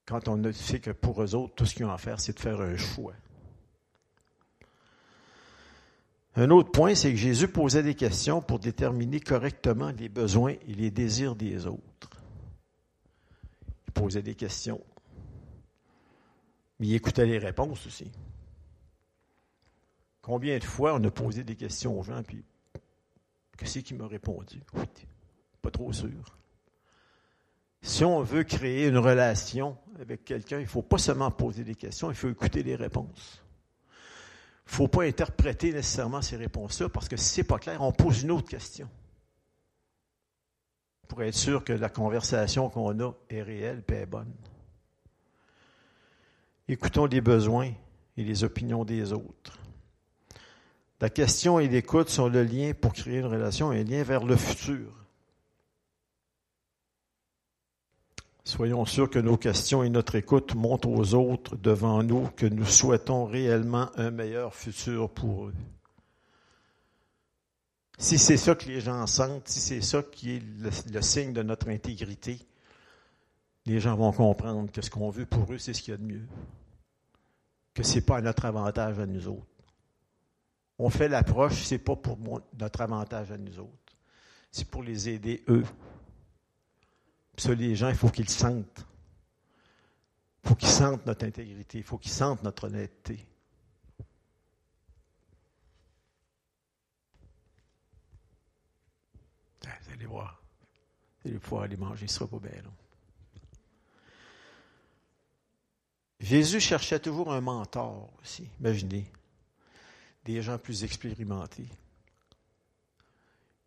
Quand 0.07 0.29
on 0.29 0.53
sait 0.53 0.81
que 0.81 0.91
pour 0.91 1.23
eux 1.23 1.35
autres, 1.35 1.55
tout 1.55 1.67
ce 1.67 1.75
qu'ils 1.75 1.85
ont 1.85 1.93
à 1.93 1.99
faire, 1.99 2.21
c'est 2.21 2.33
de 2.33 2.41
faire 2.41 2.61
un 2.61 2.77
choix. 2.77 3.13
Un 6.37 6.51
autre 6.51 6.71
point, 6.71 6.95
c'est 6.95 7.11
que 7.11 7.19
Jésus 7.19 7.49
posait 7.49 7.83
des 7.83 7.95
questions 7.95 8.41
pour 8.41 8.59
déterminer 8.59 9.21
correctement 9.21 9.91
les 9.91 10.09
besoins 10.09 10.55
et 10.67 10.75
les 10.75 10.91
désirs 10.91 11.37
des 11.37 11.67
autres. 11.67 12.11
Il 13.89 13.93
posait 13.93 14.23
des 14.23 14.35
questions. 14.35 14.81
Mais 16.79 16.87
il 16.87 16.95
écoutait 16.95 17.27
les 17.27 17.39
réponses 17.39 17.87
aussi. 17.87 18.11
Combien 20.23 20.59
de 20.59 20.65
fois 20.65 20.95
on 20.95 21.05
a 21.05 21.11
posé 21.11 21.45
des 21.45 21.57
questions 21.57 21.99
aux 21.99 22.03
gens, 22.03 22.23
puis 22.23 22.43
qu'est-ce 23.61 23.81
qui 23.81 23.95
m'a 23.95 24.07
répondu? 24.07 24.63
pas 25.63 25.71
trop 25.71 25.93
sûr. 25.93 26.39
Si 27.83 28.05
on 28.05 28.23
veut 28.23 28.45
créer 28.45 28.89
une 28.89 28.97
relation 28.97 29.77
avec 30.01 30.25
quelqu'un, 30.25 30.59
il 30.59 30.63
ne 30.63 30.69
faut 30.69 30.83
pas 30.83 30.97
seulement 30.99 31.31
poser 31.31 31.65
des 31.65 31.75
questions, 31.75 32.11
il 32.11 32.17
faut 32.17 32.31
écouter 32.31 32.63
les 32.63 32.77
réponses. 32.77 33.43
Il 34.67 34.71
ne 34.71 34.77
faut 34.77 34.89
pas 34.89 35.05
interpréter 35.05 35.73
nécessairement 35.73 36.23
ces 36.23 36.37
réponses-là 36.37 36.89
parce 36.89 37.09
que 37.09 37.17
si 37.17 37.29
ce 37.29 37.41
n'est 37.41 37.47
pas 37.47 37.59
clair, 37.59 37.83
on 37.83 37.93
pose 37.93 38.23
une 38.23 38.31
autre 38.31 38.49
question. 38.49 38.89
Pour 41.09 41.23
être 41.23 41.35
sûr 41.35 41.63
que 41.63 41.73
la 41.73 41.89
conversation 41.91 42.71
qu'on 42.71 42.99
a 43.01 43.13
est 43.29 43.43
réelle 43.43 43.83
et 43.89 43.93
est 43.93 44.07
bonne. 44.07 44.33
Écoutons 46.69 47.07
les 47.07 47.21
besoins 47.21 47.73
et 48.17 48.25
les 48.25 48.45
opinions 48.45 48.85
des 48.85 49.13
autres. 49.13 49.60
La 51.01 51.09
question 51.09 51.59
et 51.59 51.69
l'écoute 51.69 52.11
sont 52.11 52.29
le 52.29 52.43
lien 52.43 52.73
pour 52.79 52.93
créer 52.93 53.19
une 53.19 53.27
relation, 53.27 53.71
un 53.71 53.83
lien 53.83 54.03
vers 54.03 54.25
le 54.25 54.37
futur. 54.37 54.93
Soyons 58.45 58.85
sûrs 58.85 59.09
que 59.09 59.19
nos 59.19 59.37
questions 59.37 59.83
et 59.83 59.89
notre 59.89 60.17
écoute 60.17 60.55
montrent 60.55 60.89
aux 60.89 61.15
autres 61.15 61.57
devant 61.57 62.03
nous 62.03 62.29
que 62.37 62.47
nous 62.47 62.67
souhaitons 62.67 63.25
réellement 63.25 63.91
un 63.97 64.11
meilleur 64.11 64.55
futur 64.55 65.09
pour 65.09 65.47
eux. 65.47 65.55
Si 67.99 68.19
c'est 68.19 68.37
ça 68.37 68.55
que 68.55 68.67
les 68.67 68.81
gens 68.81 69.07
sentent, 69.07 69.49
si 69.49 69.61
c'est 69.61 69.83
ça 69.83 70.03
qui 70.03 70.37
est 70.37 70.43
le, 70.91 71.03
signe 71.03 71.33
de 71.33 71.43
notre 71.43 71.69
intégrité, 71.69 72.39
les 73.67 73.79
gens 73.79 73.95
vont 73.95 74.13
comprendre 74.13 74.73
que 74.73 74.83
ce 74.83 74.91
qu'on 74.91 75.11
veut 75.11 75.27
pour 75.27 75.53
eux, 75.53 75.59
c'est 75.59 75.75
ce 75.75 75.83
qu'il 75.83 75.93
y 75.93 75.95
a 75.95 75.99
de 75.99 76.05
mieux. 76.05 76.27
Que 77.75 77.83
ce 77.83 77.97
n'est 77.97 78.01
pas 78.01 78.17
à 78.17 78.21
notre 78.23 78.47
avantage 78.47 78.99
à 78.99 79.07
nous 79.07 79.29
autres. 79.29 79.50
On 80.83 80.91
fait 80.91 81.09
l'approche, 81.09 81.63
ce 81.65 81.75
n'est 81.75 81.79
pas 81.79 81.97
pour 81.97 82.19
notre 82.59 82.81
avantage 82.81 83.31
à 83.31 83.39
nous 83.39 83.59
autres. 83.59 83.97
C'est 84.51 84.69
pour 84.69 84.83
les 84.83 85.09
aider 85.09 85.45
eux 85.49 85.65
ça, 87.41 87.55
les 87.55 87.75
gens, 87.75 87.89
il 87.89 87.97
faut 87.97 88.11
qu'ils 88.11 88.29
sentent. 88.29 88.87
Il 90.45 90.49
faut 90.49 90.55
qu'ils 90.55 90.69
sentent 90.69 91.07
notre 91.07 91.25
intégrité. 91.25 91.79
Il 91.79 91.85
faut 91.85 91.99
qu'ils 91.99 92.13
sentent 92.13 92.43
notre 92.43 92.65
honnêteté. 92.65 93.27
Ah, 99.67 99.79
vous 99.83 99.93
allez 99.93 100.07
voir. 100.07 100.43
Vous 101.23 101.31
allez 101.31 101.39
pouvoir 101.39 101.63
aller 101.63 101.77
manger, 101.77 102.07
ce 102.07 102.15
sera 102.15 102.29
pas 102.29 102.39
bien. 102.39 102.63
Jésus 106.21 106.61
cherchait 106.61 107.01
toujours 107.01 107.33
un 107.33 107.41
mentor 107.41 108.13
aussi. 108.21 108.49
Imaginez. 108.61 109.11
Des 110.25 110.43
gens 110.43 110.59
plus 110.59 110.85
expérimentés. 110.85 111.69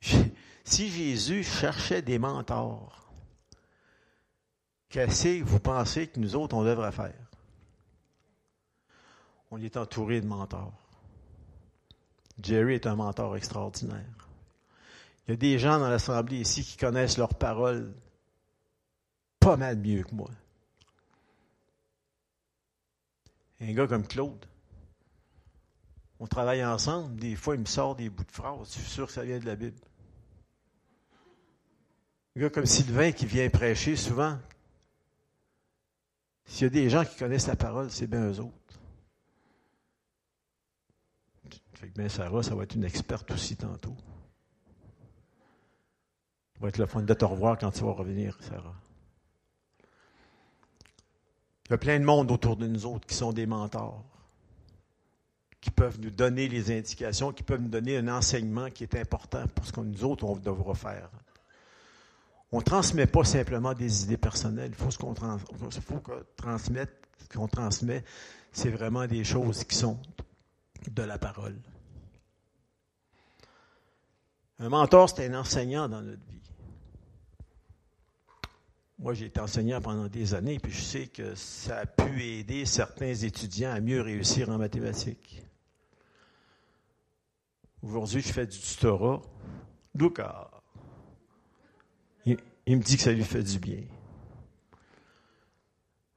Si 0.65 0.89
Jésus 0.89 1.43
cherchait 1.43 2.01
des 2.01 2.17
mentors, 2.17 3.03
Qu'est-ce 4.93 5.23
que 5.23 5.43
vous 5.43 5.59
pensez 5.59 6.05
que 6.05 6.19
nous 6.19 6.35
autres, 6.35 6.55
on 6.55 6.63
devrait 6.63 6.91
faire? 6.91 7.17
On 9.49 9.59
est 9.59 9.75
entouré 9.75 10.21
de 10.21 10.27
mentors. 10.27 10.87
Jerry 12.39 12.75
est 12.75 12.85
un 12.85 12.95
mentor 12.95 13.35
extraordinaire. 13.35 14.29
Il 15.25 15.31
y 15.31 15.33
a 15.33 15.37
des 15.37 15.57
gens 15.57 15.79
dans 15.79 15.89
l'Assemblée 15.89 16.41
ici 16.41 16.63
qui 16.63 16.77
connaissent 16.77 17.17
leurs 17.17 17.33
paroles 17.33 17.91
pas 19.39 19.57
mal 19.57 19.79
mieux 19.79 20.03
que 20.03 20.13
moi. 20.13 20.29
Un 23.61 23.73
gars 23.73 23.87
comme 23.87 24.05
Claude, 24.05 24.45
on 26.23 26.27
travaille 26.27 26.63
ensemble, 26.63 27.17
des 27.17 27.35
fois 27.35 27.55
il 27.55 27.59
me 27.59 27.65
sort 27.65 27.97
des 27.97 28.09
bouts 28.09 28.23
de 28.23 28.31
phrases, 28.31 28.73
je 28.73 28.79
suis 28.79 28.89
sûr 28.89 29.07
que 29.07 29.11
ça 29.11 29.25
vient 29.25 29.39
de 29.39 29.45
la 29.45 29.57
Bible. 29.57 29.77
Un 32.37 32.39
gars 32.39 32.49
comme 32.49 32.65
Sylvain 32.65 33.11
qui 33.11 33.25
vient 33.25 33.49
prêcher 33.49 33.97
souvent, 33.97 34.39
s'il 36.45 36.63
y 36.63 36.67
a 36.67 36.69
des 36.69 36.89
gens 36.89 37.03
qui 37.03 37.17
connaissent 37.17 37.47
la 37.47 37.57
parole, 37.57 37.91
c'est 37.91 38.07
bien 38.07 38.25
eux 38.25 38.39
autres. 38.39 38.79
Fait 41.73 41.89
que 41.89 41.93
bien, 41.93 42.07
Sarah, 42.07 42.41
ça 42.41 42.55
va 42.55 42.63
être 42.63 42.75
une 42.75 42.85
experte 42.85 43.29
aussi 43.31 43.57
tantôt. 43.57 43.97
Ça 46.53 46.61
va 46.61 46.69
être 46.69 46.77
le 46.77 46.85
fun 46.85 47.01
de 47.01 47.13
te 47.13 47.25
revoir 47.25 47.57
quand 47.57 47.71
tu 47.71 47.83
vas 47.83 47.91
revenir, 47.91 48.37
Sarah. 48.39 48.75
Il 51.65 51.71
y 51.71 51.73
a 51.73 51.77
plein 51.77 51.99
de 51.99 52.05
monde 52.05 52.31
autour 52.31 52.55
de 52.55 52.67
nous 52.67 52.85
autres 52.85 53.07
qui 53.07 53.15
sont 53.15 53.33
des 53.33 53.45
mentors, 53.45 54.05
qui 55.63 55.71
peuvent 55.71 55.97
nous 56.01 56.09
donner 56.09 56.49
les 56.49 56.77
indications, 56.77 57.31
qui 57.31 57.41
peuvent 57.41 57.61
nous 57.61 57.69
donner 57.69 57.95
un 57.97 58.09
enseignement 58.09 58.69
qui 58.69 58.83
est 58.83 58.95
important 58.95 59.47
pour 59.55 59.65
ce 59.65 59.71
que 59.71 59.79
nous 59.79 60.03
autres, 60.03 60.25
on 60.25 60.35
devra 60.35 60.75
faire. 60.75 61.09
On 62.51 62.57
ne 62.57 62.63
transmet 62.63 63.07
pas 63.07 63.23
simplement 63.23 63.73
des 63.73 64.03
idées 64.03 64.17
personnelles. 64.17 64.71
Il 64.71 64.75
faut, 64.75 64.89
qu'on 64.99 65.15
faut 65.15 65.99
que 65.99 66.25
transmette, 66.35 66.91
ce 67.17 67.37
qu'on 67.37 67.47
transmet, 67.47 68.03
c'est 68.51 68.71
vraiment 68.71 69.07
des 69.07 69.23
choses 69.23 69.63
qui 69.63 69.75
sont 69.75 69.97
de 70.91 71.01
la 71.01 71.17
parole. 71.17 71.55
Un 74.59 74.67
mentor, 74.67 75.09
c'est 75.09 75.25
un 75.27 75.39
enseignant 75.39 75.87
dans 75.87 76.01
notre 76.01 76.21
vie. 76.29 76.41
Moi, 78.99 79.13
j'ai 79.13 79.27
été 79.27 79.39
enseignant 79.39 79.79
pendant 79.79 80.07
des 80.07 80.33
années, 80.33 80.59
puis 80.59 80.73
je 80.73 80.81
sais 80.81 81.07
que 81.07 81.35
ça 81.35 81.77
a 81.77 81.85
pu 81.85 82.21
aider 82.21 82.65
certains 82.65 83.13
étudiants 83.13 83.71
à 83.71 83.79
mieux 83.79 84.01
réussir 84.01 84.49
en 84.49 84.57
mathématiques. 84.57 85.43
Aujourd'hui, 87.83 88.21
je 88.21 88.31
fais 88.31 88.47
du 88.47 88.57
tutorat. 88.57 89.21
Lucas, 89.93 90.49
il, 92.25 92.37
il, 92.65 92.77
me 92.77 92.81
dit 92.81 92.95
que 92.95 93.03
ça 93.03 93.11
lui 93.11 93.23
fait 93.23 93.43
du 93.43 93.59
bien. 93.59 93.83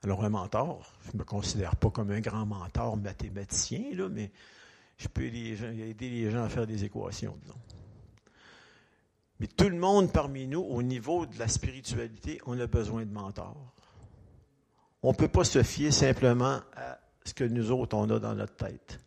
Alors, 0.04 0.24
un 0.24 0.28
mentor, 0.28 0.92
je 1.04 1.12
ne 1.12 1.18
me 1.18 1.24
considère 1.24 1.74
pas 1.74 1.90
comme 1.90 2.12
un 2.12 2.20
grand 2.20 2.46
mentor 2.46 2.96
mathématicien, 2.96 3.94
là, 3.94 4.08
mais 4.08 4.30
je 4.96 5.08
peux 5.08 5.24
aider 5.24 5.56
les, 6.00 6.30
gens, 6.30 6.44
à 6.44 6.48
faire 6.48 6.66
des 6.66 6.84
équations. 6.84 7.36
Mais 9.40 9.48
tout 9.48 9.68
le 9.68 9.76
monde 9.76 10.12
parmi 10.12 10.46
nous, 10.46 10.62
au 10.62 10.82
niveau 10.82 11.26
de 11.26 11.36
la 11.38 11.48
spiritualité, 11.48 12.40
on 12.46 12.58
a 12.60 12.68
besoin 12.68 13.04
de 13.04 13.12
mentors. 13.12 13.74
On 15.02 15.10
ne 15.10 15.16
peut 15.16 15.28
pas 15.28 15.44
se 15.44 15.62
fier 15.62 15.90
simplement 15.90 16.60
à 16.76 16.98
ce 17.24 17.34
que 17.34 17.44
nous 17.44 17.72
autres, 17.72 17.96
on 17.96 18.08
a 18.08 18.20
dans 18.20 18.34
notre 18.34 18.54
tête. 18.54 19.00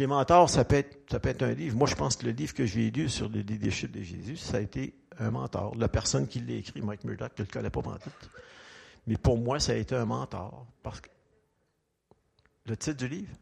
Mentors, 0.00 0.50
ça 0.50 0.64
peut, 0.64 0.76
être, 0.76 1.10
ça 1.10 1.20
peut 1.20 1.28
être 1.28 1.42
un 1.42 1.52
livre. 1.52 1.76
Moi, 1.76 1.88
je 1.88 1.94
pense 1.94 2.16
que 2.16 2.26
le 2.26 2.32
livre 2.32 2.54
que 2.54 2.66
j'ai 2.66 2.90
lu 2.90 3.08
sur 3.08 3.28
le 3.28 3.40
leadership 3.40 3.92
de 3.92 4.02
Jésus, 4.02 4.36
ça 4.36 4.58
a 4.58 4.60
été 4.60 4.94
un 5.18 5.30
mentor. 5.30 5.74
La 5.76 5.88
personne 5.88 6.26
qui 6.26 6.40
l'a 6.40 6.54
écrit, 6.54 6.82
Mike 6.82 7.04
Murdoch, 7.04 7.32
je 7.36 7.42
ne 7.42 7.46
le 7.46 7.52
connais 7.52 7.70
pas 7.70 7.80
en 7.80 7.98
tout. 7.98 8.10
Mais 9.06 9.16
pour 9.16 9.38
moi, 9.38 9.60
ça 9.60 9.72
a 9.72 9.76
été 9.76 9.94
un 9.94 10.04
mentor. 10.06 10.66
Parce 10.82 11.00
que 11.00 11.08
le 12.66 12.76
titre 12.76 12.96
du 12.96 13.08
livre, 13.08 13.32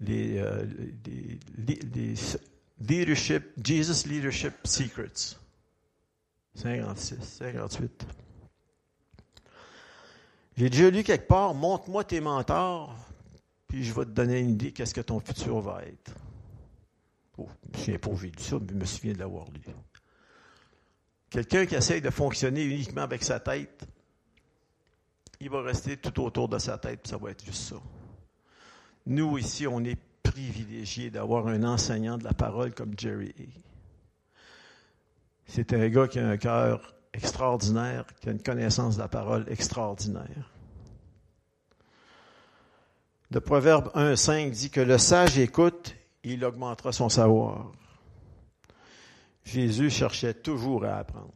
les, 0.00 0.38
euh, 0.38 0.64
les 1.56 2.14
Leadership, 2.80 3.44
Jesus 3.62 4.08
Leadership 4.08 4.54
Secrets. 4.64 5.36
56, 6.54 7.18
58. 7.22 8.06
J'ai 10.56 10.70
déjà 10.70 10.90
lu 10.90 11.04
quelque 11.04 11.26
part, 11.26 11.54
montre-moi 11.54 12.04
tes 12.04 12.20
mentors, 12.20 12.96
puis 13.68 13.84
je 13.84 13.92
vais 13.92 14.06
te 14.06 14.10
donner 14.10 14.40
une 14.40 14.50
idée 14.50 14.72
qu'est-ce 14.72 14.94
que 14.94 15.02
ton 15.02 15.20
futur 15.20 15.60
va 15.60 15.82
être. 15.84 16.14
Oh, 17.36 17.46
je 17.62 17.68
ne 17.68 17.72
me 17.72 17.78
souviens 17.78 17.98
pas 17.98 18.10
où 18.10 18.18
ça, 18.38 18.56
mais 18.58 18.68
je 18.68 18.74
me 18.74 18.84
souviens 18.84 19.12
de 19.12 19.18
l'avoir 19.18 19.50
lu. 19.50 19.60
Quelqu'un 21.30 21.66
qui 21.66 21.74
essaye 21.74 22.00
de 22.00 22.10
fonctionner 22.10 22.64
uniquement 22.64 23.02
avec 23.02 23.22
sa 23.22 23.38
tête, 23.38 23.86
il 25.40 25.50
va 25.50 25.62
rester 25.62 25.98
tout 25.98 26.22
autour 26.22 26.48
de 26.48 26.58
sa 26.58 26.78
tête, 26.78 27.02
puis 27.02 27.10
ça 27.10 27.18
va 27.18 27.30
être 27.30 27.44
juste 27.44 27.62
ça. 27.68 27.76
Nous, 29.06 29.38
ici, 29.38 29.66
on 29.66 29.84
est 29.84 29.98
privilégié 30.22 31.10
d'avoir 31.10 31.46
un 31.46 31.62
enseignant 31.62 32.18
de 32.18 32.24
la 32.24 32.32
parole 32.32 32.74
comme 32.74 32.98
Jerry 32.98 33.34
A. 33.38 33.42
C'est 35.46 35.72
un 35.72 35.88
gars 35.88 36.08
qui 36.08 36.18
a 36.18 36.28
un 36.28 36.36
cœur 36.36 36.94
extraordinaire, 37.12 38.04
qui 38.20 38.28
a 38.28 38.32
une 38.32 38.42
connaissance 38.42 38.96
de 38.96 39.02
la 39.02 39.08
parole 39.08 39.44
extraordinaire. 39.48 40.50
Le 43.30 43.40
proverbe 43.40 43.90
1.5 43.94 44.50
dit 44.50 44.70
que 44.70 44.80
le 44.80 44.96
sage 44.96 45.38
écoute, 45.38 45.94
il 46.24 46.44
augmentera 46.44 46.92
son 46.92 47.08
savoir. 47.08 47.72
Jésus 49.44 49.90
cherchait 49.90 50.34
toujours 50.34 50.84
à 50.84 50.96
apprendre. 50.96 51.32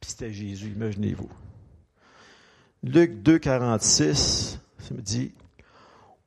Puis 0.00 0.10
c'était 0.10 0.32
Jésus, 0.32 0.70
imaginez-vous. 0.70 1.30
Luc 2.82 3.22
2.46, 3.22 4.58
ça 4.78 4.94
me 4.94 5.00
dit, 5.00 5.32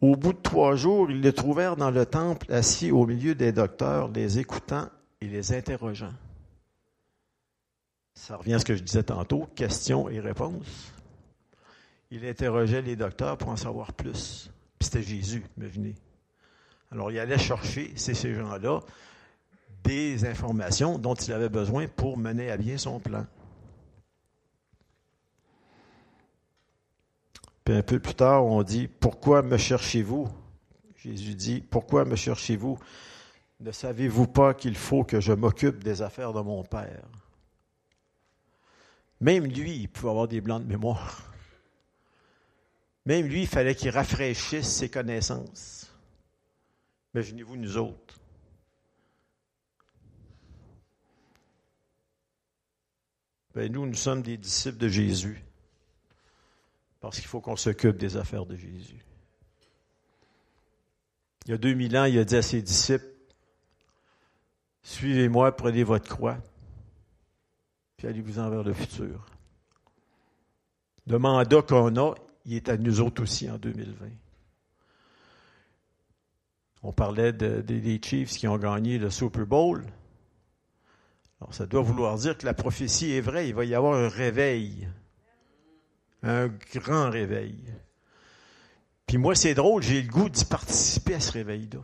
au 0.02 0.15
bout 0.15 0.34
de 0.34 0.41
trois 0.41 0.76
jours, 0.76 1.12
ils 1.12 1.22
le 1.22 1.32
trouvèrent 1.32 1.76
dans 1.76 1.91
le 1.91 2.06
temple, 2.06 2.52
assis 2.52 2.91
au 2.91 3.06
milieu 3.06 3.36
des 3.36 3.52
docteurs, 3.52 4.10
les 4.10 4.39
écoutant 4.39 4.89
et 5.22 5.28
les 5.28 5.54
interrogeant. 5.54 6.13
Ça 8.15 8.36
revient 8.36 8.56
à 8.56 8.60
ce 8.60 8.65
que 8.65 8.76
je 8.76 8.84
disais 8.84 9.04
tantôt, 9.04 9.48
questions 9.56 10.10
et 10.10 10.20
réponses. 10.20 10.94
Il 12.12 12.26
interrogeait 12.26 12.82
les 12.82 12.97
docteurs 12.97 13.38
pour 13.38 13.50
en 13.50 13.56
savoir 13.56 13.93
plus. 13.93 14.52
Puis 14.78 14.86
c'était 14.86 15.02
Jésus, 15.02 15.43
imaginez. 15.58 15.95
Alors 16.91 17.10
il 17.10 17.19
allait 17.19 17.38
chercher, 17.38 17.93
c'est 17.95 18.13
ces 18.13 18.36
gens-là, 18.36 18.82
des 19.84 20.26
informations 20.26 21.00
dont 21.00 21.15
il 21.15 21.32
avait 21.32 21.50
besoin 21.50 21.88
pour 21.88 22.17
mener 22.17 22.52
à 22.52 22.58
bien 22.58 22.78
son 22.78 23.00
plan. 23.00 23.26
Puis 27.63 27.76
un 27.76 27.82
peu 27.82 28.00
plus 28.00 28.15
tard, 28.15 28.45
on 28.45 28.62
dit, 28.63 28.88
pourquoi 28.88 29.41
me 29.41 29.58
cherchez-vous? 29.58 30.28
Jésus 30.97 31.36
dit, 31.36 31.62
pourquoi 31.62 32.04
me 32.04 32.15
cherchez-vous? 32.15 32.78
Ne 33.62 33.71
savez-vous 33.71 34.28
pas 34.28 34.54
qu'il 34.54 34.76
faut 34.76 35.04
que 35.04 35.21
je 35.21 35.32
m'occupe 35.32 35.84
des 35.84 36.02
affaires 36.02 36.34
de 36.34 36.41
mon 36.41 36.63
Père? 36.63 37.08
Même 39.21 39.45
lui, 39.45 39.78
il 39.78 39.88
pouvait 39.88 40.10
avoir 40.10 40.28
des 40.28 40.41
blancs 40.41 40.63
de 40.63 40.67
mémoire. 40.67 41.31
Même 43.06 43.28
lui, 43.28 43.42
il 43.42 43.48
fallait 43.48 43.76
qu'il 43.76 43.90
rafraîchisse 43.90 44.68
ses 44.68 44.90
connaissances. 44.90 45.92
Imaginez-vous 47.14 47.58
nous 47.58 47.78
autres. 47.78 48.16
Ben, 53.54 53.72
nous, 53.72 53.86
nous 53.86 53.96
sommes 53.96 54.22
des 54.22 54.38
disciples 54.38 54.78
de 54.78 54.88
Jésus. 54.88 55.44
Parce 57.00 57.18
qu'il 57.18 57.28
faut 57.28 57.42
qu'on 57.42 57.56
s'occupe 57.56 57.98
des 57.98 58.16
affaires 58.16 58.46
de 58.46 58.56
Jésus. 58.56 59.04
Il 61.46 61.52
y 61.52 61.54
a 61.54 61.58
2000 61.58 61.98
ans, 61.98 62.06
il 62.06 62.20
a 62.20 62.24
dit 62.24 62.36
à 62.36 62.42
ses 62.42 62.62
disciples, 62.62 63.06
Suivez-moi, 64.84 65.56
prenez 65.56 65.84
votre 65.84 66.10
croix, 66.10 66.38
puis 67.98 68.08
allez-vous-en 68.08 68.50
vers 68.50 68.64
le 68.64 68.74
futur. 68.74 69.26
Le 71.08 71.20
mandat 71.20 71.62
qu'on 71.62 71.96
a, 71.98 72.16
il 72.45 72.56
est 72.56 72.69
à 72.69 72.77
nous 72.77 73.01
autres 73.01 73.23
aussi 73.23 73.49
en 73.49 73.58
2020. 73.58 74.08
On 76.84 76.91
parlait 76.91 77.34
de, 77.34 77.62
des 77.62 78.01
Chiefs 78.04 78.32
qui 78.32 78.47
ont 78.47 78.58
gagné 78.58 78.97
le 78.97 79.10
Super 79.10 79.45
Bowl. 79.45 79.86
Alors, 81.39 81.54
ça 81.54 81.65
doit 81.65 81.82
vouloir 81.82 82.17
dire 82.17 82.38
que 82.38 82.45
la 82.45 82.54
prophétie 82.54 83.12
est 83.12 83.21
vraie. 83.21 83.47
Il 83.49 83.56
va 83.56 83.65
y 83.65 83.75
avoir 83.75 83.95
un 83.95 84.10
réveil 84.10 84.88
un 86.23 86.47
grand 86.73 87.10
réveil. 87.10 87.58
Puis 89.08 89.17
moi, 89.17 89.36
c'est 89.36 89.54
drôle, 89.54 89.84
j'ai 89.84 90.01
le 90.01 90.10
goût 90.10 90.30
d'y 90.30 90.45
participer 90.45 91.15
à 91.15 91.19
ce 91.19 91.32
réveil-là. 91.32 91.80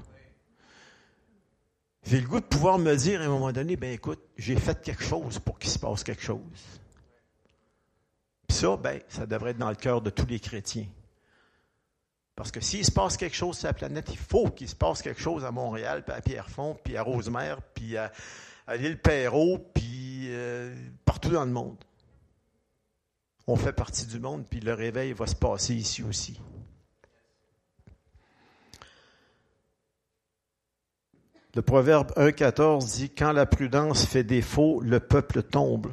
J'ai 2.04 2.22
le 2.22 2.28
goût 2.28 2.40
de 2.40 2.46
pouvoir 2.46 2.80
me 2.80 2.96
dire 2.96 3.22
à 3.22 3.26
un 3.26 3.30
moment 3.30 3.52
donné, 3.52 3.76
ben 3.76 3.92
écoute, 3.92 4.22
j'ai 4.38 4.56
fait 4.56 4.82
quelque 4.82 5.04
chose 5.04 5.40
pour 5.40 5.60
qu'il 5.60 5.70
se 5.70 5.80
passe 5.80 6.04
quelque 6.04 6.22
chose. 6.22 6.80
Puis 8.48 8.58
ça, 8.58 8.78
ben, 8.78 9.02
ça 9.10 9.26
devrait 9.26 9.52
être 9.52 9.58
dans 9.58 9.70
le 9.70 9.76
cœur 9.76 10.02
de 10.02 10.10
tous 10.10 10.26
les 10.26 10.40
chrétiens. 10.40 10.88
Parce 12.36 12.52
que 12.52 12.62
s'il 12.62 12.86
se 12.86 12.92
passe 12.92 13.18
quelque 13.18 13.36
chose 13.36 13.58
sur 13.58 13.68
la 13.68 13.74
planète, 13.74 14.10
il 14.12 14.18
faut 14.18 14.50
qu'il 14.50 14.70
se 14.70 14.76
passe 14.76 15.02
quelque 15.02 15.22
chose 15.22 15.44
à 15.44 15.52
Montréal, 15.52 16.04
puis 16.06 16.16
à 16.16 16.22
Pierrefonds, 16.22 16.78
puis 16.84 16.96
à 16.96 17.02
Rosemère, 17.02 17.62
puis 17.74 17.98
à, 17.98 18.12
l'île 18.76 19.00
Perrault, 19.00 19.60
puis 19.74 20.28
euh, 20.30 20.76
partout 21.04 21.30
dans 21.30 21.46
le 21.46 21.52
monde 21.52 21.78
on 23.48 23.56
fait 23.56 23.72
partie 23.72 24.06
du 24.06 24.20
monde, 24.20 24.46
puis 24.48 24.60
le 24.60 24.74
réveil 24.74 25.14
va 25.14 25.26
se 25.26 25.36
passer 25.36 25.74
ici 25.74 26.04
aussi. 26.04 26.40
Le 31.56 31.62
proverbe 31.62 32.12
1.14 32.18 32.98
dit, 32.98 33.10
Quand 33.10 33.32
la 33.32 33.46
prudence 33.46 34.06
fait 34.06 34.26
défaut, 34.26 34.82
le 34.82 35.00
peuple 35.00 35.42
tombe. 35.42 35.92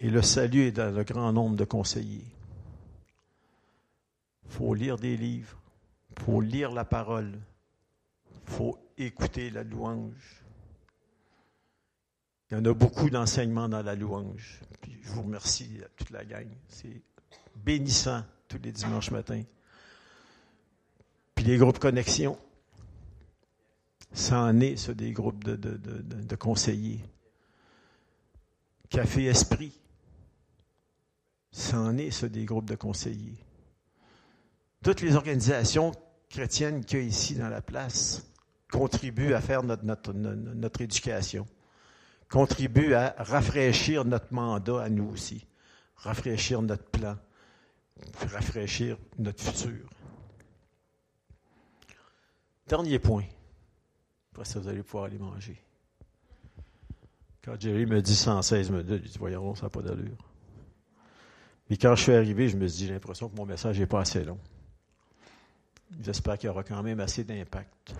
Et 0.00 0.10
le 0.10 0.22
salut 0.22 0.66
est 0.66 0.72
dans 0.72 0.94
le 0.94 1.02
grand 1.02 1.32
nombre 1.32 1.56
de 1.56 1.64
conseillers. 1.64 2.26
Il 4.44 4.50
faut 4.50 4.74
lire 4.74 4.96
des 4.96 5.16
livres, 5.16 5.58
il 6.16 6.22
faut 6.22 6.40
lire 6.40 6.70
la 6.70 6.84
parole, 6.84 7.38
il 8.30 8.50
faut 8.52 8.78
écouter 8.96 9.50
la 9.50 9.64
louange. 9.64 10.44
Il 12.50 12.54
y 12.54 12.60
en 12.60 12.64
a 12.64 12.72
beaucoup 12.72 13.10
d'enseignements 13.10 13.68
dans 13.68 13.82
la 13.82 13.94
louange. 13.94 14.60
Puis 14.80 14.98
je 15.02 15.10
vous 15.10 15.22
remercie 15.22 15.80
à 15.84 15.88
toute 15.96 16.10
la 16.10 16.24
gang. 16.24 16.48
C'est 16.68 17.02
bénissant 17.56 18.22
tous 18.46 18.58
les 18.62 18.72
dimanches 18.72 19.10
matins. 19.10 19.42
Puis 21.34 21.44
les 21.44 21.58
groupes 21.58 21.78
connexion. 21.78 22.38
Ça 24.12 24.40
en 24.40 24.58
est 24.60 24.76
sur 24.76 24.94
des 24.94 25.12
groupes 25.12 25.44
de 25.44 26.36
conseillers. 26.36 27.04
Café 28.88 29.26
Esprit, 29.26 29.78
ça 31.50 31.78
en 31.78 31.96
est 31.96 32.10
sur 32.10 32.28
des 32.30 32.44
groupes 32.44 32.68
de 32.68 32.76
conseillers. 32.76 33.38
Toutes 34.82 35.00
les 35.00 35.16
organisations 35.16 35.92
chrétiennes 36.28 36.84
qu'il 36.84 36.98
y 36.98 37.02
a 37.02 37.04
ici 37.04 37.34
dans 37.34 37.48
la 37.48 37.62
place 37.62 38.24
contribuent 38.70 39.34
à 39.34 39.40
faire 39.40 39.62
notre, 39.62 39.84
notre, 39.84 40.12
notre 40.12 40.80
éducation, 40.82 41.46
contribuent 42.28 42.94
à 42.94 43.14
rafraîchir 43.18 44.04
notre 44.04 44.32
mandat 44.32 44.82
à 44.82 44.88
nous 44.88 45.08
aussi, 45.08 45.46
rafraîchir 45.96 46.60
notre 46.62 46.84
plan, 46.84 47.16
rafraîchir 48.30 48.98
notre 49.18 49.42
futur. 49.42 49.88
Dernier 52.66 52.98
point. 52.98 53.24
Après 54.32 54.44
ça, 54.44 54.60
vous 54.60 54.68
allez 54.68 54.82
pouvoir 54.82 55.04
aller 55.04 55.18
manger. 55.18 55.58
Quand 57.42 57.58
Jerry 57.58 57.86
me 57.86 58.02
dit 58.02 58.14
116 58.14 58.70
minutes, 58.70 59.04
je 59.04 59.10
dis, 59.12 59.18
voyons, 59.18 59.54
ça 59.54 59.64
n'a 59.64 59.70
pas 59.70 59.80
d'allure. 59.80 60.27
Mais 61.68 61.76
quand 61.76 61.94
je 61.94 62.02
suis 62.02 62.12
arrivé, 62.12 62.48
je 62.48 62.56
me 62.56 62.66
suis 62.66 62.78
dit, 62.78 62.86
j'ai 62.86 62.92
l'impression 62.92 63.28
que 63.28 63.36
mon 63.36 63.44
message 63.44 63.78
n'est 63.78 63.86
pas 63.86 64.00
assez 64.00 64.24
long. 64.24 64.38
J'espère 66.00 66.38
qu'il 66.38 66.46
y 66.46 66.50
aura 66.50 66.64
quand 66.64 66.82
même 66.82 67.00
assez 67.00 67.24
d'impact. 67.24 67.94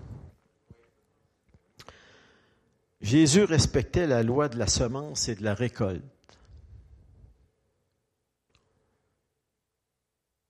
Jésus 3.00 3.44
respectait 3.44 4.06
la 4.06 4.22
loi 4.22 4.48
de 4.48 4.58
la 4.58 4.66
semence 4.66 5.28
et 5.28 5.34
de 5.34 5.44
la 5.44 5.54
récolte. 5.54 6.02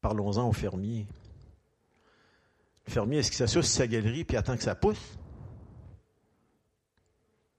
Parlons-en 0.00 0.48
au 0.48 0.52
fermier. 0.52 1.07
Le 2.87 2.92
fermier, 2.92 3.18
est-ce 3.18 3.31
qu'il 3.31 3.38
s'assure 3.38 3.64
sur 3.64 3.74
sa 3.74 3.87
galerie 3.87 4.24
puis 4.24 4.37
attend 4.37 4.57
que 4.57 4.62
ça 4.62 4.74
pousse? 4.74 5.18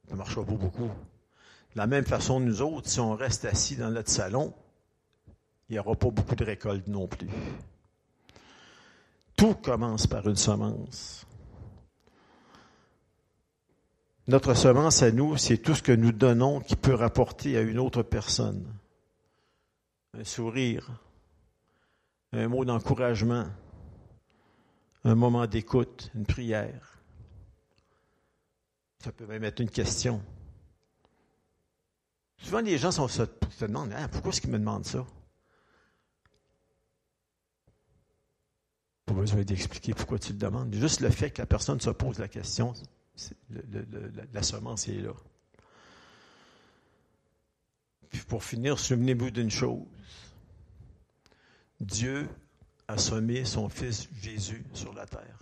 Ça 0.07 0.13
ne 0.13 0.17
marchera 0.17 0.43
pas 0.43 0.53
beaucoup. 0.53 0.87
De 0.87 1.77
la 1.77 1.85
même 1.85 2.05
façon, 2.05 2.39
nous 2.39 2.63
autres, 2.63 2.89
si 2.89 2.99
on 2.99 3.13
reste 3.13 3.45
assis 3.45 3.75
dans 3.75 3.91
notre 3.91 4.09
salon, 4.09 4.55
il 5.69 5.73
n'y 5.73 5.79
aura 5.79 5.95
pas 5.95 6.09
beaucoup 6.09 6.35
de 6.35 6.43
récolte 6.43 6.87
non 6.87 7.07
plus. 7.07 7.29
Tout 9.35 9.53
commence 9.53 10.07
par 10.07 10.27
une 10.27 10.35
semence. 10.35 11.25
Notre 14.27 14.53
semence 14.53 15.01
à 15.01 15.11
nous, 15.11 15.37
c'est 15.37 15.57
tout 15.57 15.73
ce 15.75 15.81
que 15.81 15.91
nous 15.91 16.11
donnons 16.11 16.59
qui 16.59 16.75
peut 16.75 16.93
rapporter 16.93 17.57
à 17.57 17.61
une 17.61 17.79
autre 17.79 18.03
personne. 18.03 18.65
Un 20.17 20.23
sourire, 20.23 20.89
un 22.33 22.47
mot 22.47 22.65
d'encouragement, 22.65 23.45
un 25.03 25.15
moment 25.15 25.47
d'écoute, 25.47 26.11
une 26.15 26.25
prière. 26.25 26.99
Ça 28.99 29.11
peut 29.11 29.25
même 29.25 29.43
être 29.43 29.61
une 29.61 29.69
question. 29.69 30.21
Souvent, 32.37 32.59
les 32.59 32.77
gens 32.77 32.91
se, 32.91 33.23
demandent 33.61 33.93
ah, 33.95 34.07
pourquoi 34.07 34.31
est-ce 34.31 34.41
qu'ils 34.41 34.51
me 34.51 34.59
demandent 34.59 34.85
ça? 34.85 35.05
Pas 39.09 39.15
besoin 39.15 39.41
d'expliquer 39.41 39.95
pourquoi 39.95 40.19
tu 40.19 40.33
le 40.33 40.37
demandes. 40.37 40.71
Juste 40.71 40.99
le 40.99 41.09
fait 41.09 41.31
que 41.31 41.41
la 41.41 41.47
personne 41.47 41.81
se 41.81 41.89
pose 41.89 42.19
la 42.19 42.27
question, 42.27 42.75
la 44.33 44.43
semence 44.43 44.87
est 44.87 45.01
là. 45.01 45.13
Puis 48.11 48.21
pour 48.27 48.43
finir, 48.43 48.77
souvenez-vous 48.77 49.31
d'une 49.31 49.49
chose. 49.49 49.81
Dieu 51.79 52.29
a 52.87 52.99
semé 52.99 53.45
son 53.45 53.67
Fils 53.67 54.07
Jésus 54.21 54.63
sur 54.75 54.93
la 54.93 55.07
terre. 55.07 55.39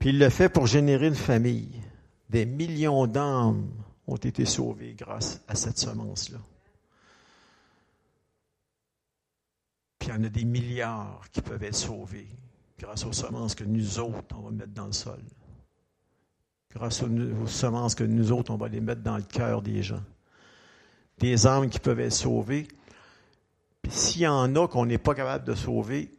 Puis 0.00 0.08
il 0.08 0.18
le 0.18 0.30
fait 0.30 0.48
pour 0.48 0.66
générer 0.66 1.06
une 1.06 1.14
famille. 1.14 1.80
Des 2.28 2.44
millions 2.44 3.06
d'âmes 3.06 3.70
ont 4.08 4.16
été 4.16 4.44
sauvées 4.44 4.94
grâce 4.98 5.42
à 5.46 5.54
cette 5.54 5.78
semence-là. 5.78 6.38
Puis 10.02 10.10
il 10.10 10.16
y 10.16 10.18
en 10.18 10.24
a 10.24 10.28
des 10.30 10.44
milliards 10.44 11.24
qui 11.30 11.40
peuvent 11.40 11.62
être 11.62 11.76
sauvés 11.76 12.26
grâce 12.76 13.06
aux 13.06 13.12
semences 13.12 13.54
que 13.54 13.62
nous 13.62 14.00
autres, 14.00 14.34
on 14.36 14.40
va 14.40 14.50
mettre 14.50 14.72
dans 14.72 14.86
le 14.86 14.92
sol. 14.92 15.20
Grâce 16.72 17.04
aux, 17.04 17.46
semences 17.46 17.94
que 17.94 18.02
nous 18.02 18.32
autres, 18.32 18.50
on 18.50 18.56
va 18.56 18.66
les 18.66 18.80
mettre 18.80 19.02
dans 19.02 19.16
le 19.16 19.22
cœur 19.22 19.62
des 19.62 19.80
gens. 19.80 20.02
Des 21.18 21.46
âmes 21.46 21.70
qui 21.70 21.78
peuvent 21.78 22.00
être 22.00 22.12
sauvées. 22.12 22.66
Puis 23.80 23.92
s'il 23.92 24.22
y 24.22 24.26
en 24.26 24.56
a 24.56 24.66
qu'on 24.66 24.86
n'est 24.86 24.98
pas 24.98 25.14
capable 25.14 25.44
de 25.44 25.54
sauver, 25.54 26.10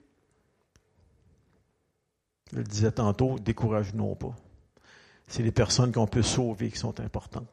je 2.53 2.59
le 2.59 2.63
disais 2.63 2.93
tantôt, 2.93 3.37
découragez-nous 3.37 4.15
pas. 4.15 4.33
C'est 5.27 5.43
les 5.43 5.51
personnes 5.51 5.91
qu'on 5.91 6.07
peut 6.07 6.23
sauver 6.23 6.71
qui 6.71 6.77
sont 6.77 7.01
importantes. 7.01 7.49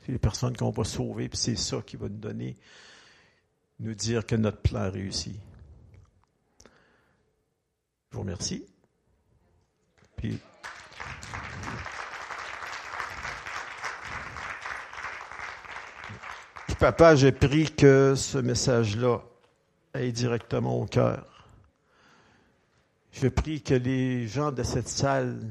C'est 0.00 0.10
les 0.10 0.18
personnes 0.18 0.56
qu'on 0.56 0.70
va 0.70 0.82
sauver, 0.82 1.28
puis 1.28 1.38
c'est 1.38 1.54
ça 1.54 1.80
qui 1.86 1.96
va 1.96 2.08
nous 2.08 2.18
donner, 2.18 2.56
nous 3.78 3.94
dire 3.94 4.26
que 4.26 4.34
notre 4.34 4.58
plan 4.60 4.90
réussit. 4.90 5.38
Je 8.12 8.16
vous 8.16 8.24
remercie. 8.24 8.62
Puis, 10.16 10.38
papa, 16.78 17.16
j'ai 17.16 17.32
pris 17.32 17.74
que 17.74 18.14
ce 18.14 18.36
message-là 18.36 19.20
aille 19.94 20.12
directement 20.12 20.78
au 20.78 20.84
cœur. 20.84 21.48
Je 23.12 23.28
prie 23.28 23.62
que 23.62 23.72
les 23.72 24.28
gens 24.28 24.52
de 24.52 24.62
cette 24.62 24.88
salle 24.88 25.48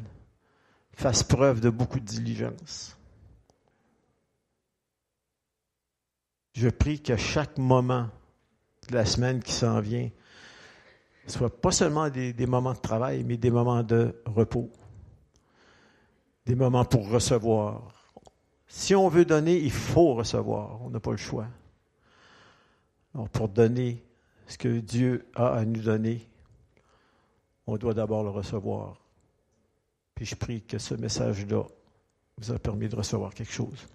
fassent 0.94 1.24
preuve 1.24 1.62
de 1.62 1.72
beaucoup 1.72 2.00
de 2.00 2.06
diligence. 2.06 2.96
Je 6.54 6.70
prie 6.70 7.02
qu'à 7.02 7.18
chaque 7.18 7.58
moment 7.58 8.08
de 8.88 8.94
la 8.94 9.06
semaine 9.06 9.42
qui 9.42 9.52
s'en 9.52 9.80
vient, 9.80 10.12
soit 11.28 11.62
pas 11.62 11.72
seulement 11.72 12.10
des, 12.10 12.34
moments 12.46 12.74
de 12.74 12.80
travail, 12.80 13.24
mais 13.24 13.38
des 13.38 13.52
moments 13.52 13.84
de 13.84 14.22
repos, 14.26 14.70
des 16.46 16.56
moments 16.56 16.86
pour 16.86 17.10
recevoir. 17.10 18.12
Si 18.68 18.96
on 18.96 19.08
veut 19.08 19.26
donner, 19.26 19.58
il 19.58 19.72
faut 19.72 20.14
recevoir. 20.14 20.82
On 20.82 20.90
n'a 20.90 21.00
pas 21.00 21.12
le 21.12 21.18
choix. 21.18 21.48
Alors, 23.14 23.30
pour 23.30 23.50
donner 23.50 24.04
ce 24.48 24.58
que 24.58 24.80
Dieu 24.80 25.28
a 25.36 25.54
à 25.54 25.66
nous 25.66 25.82
donner, 25.82 26.28
on 27.68 27.78
doit 27.78 27.94
d'abord 27.94 28.24
le 28.24 28.30
recevoir. 28.30 28.98
Puis 30.16 30.26
je 30.26 30.36
prie 30.36 30.62
que 30.62 30.78
ce 30.78 30.96
message-là 30.96 31.64
vous 32.38 32.52
a 32.52 32.60
permis 32.60 32.90
de 32.90 32.96
recevoir 32.96 33.34
quelque 33.34 33.52
chose. 33.52 33.88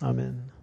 Amen. 0.00 0.53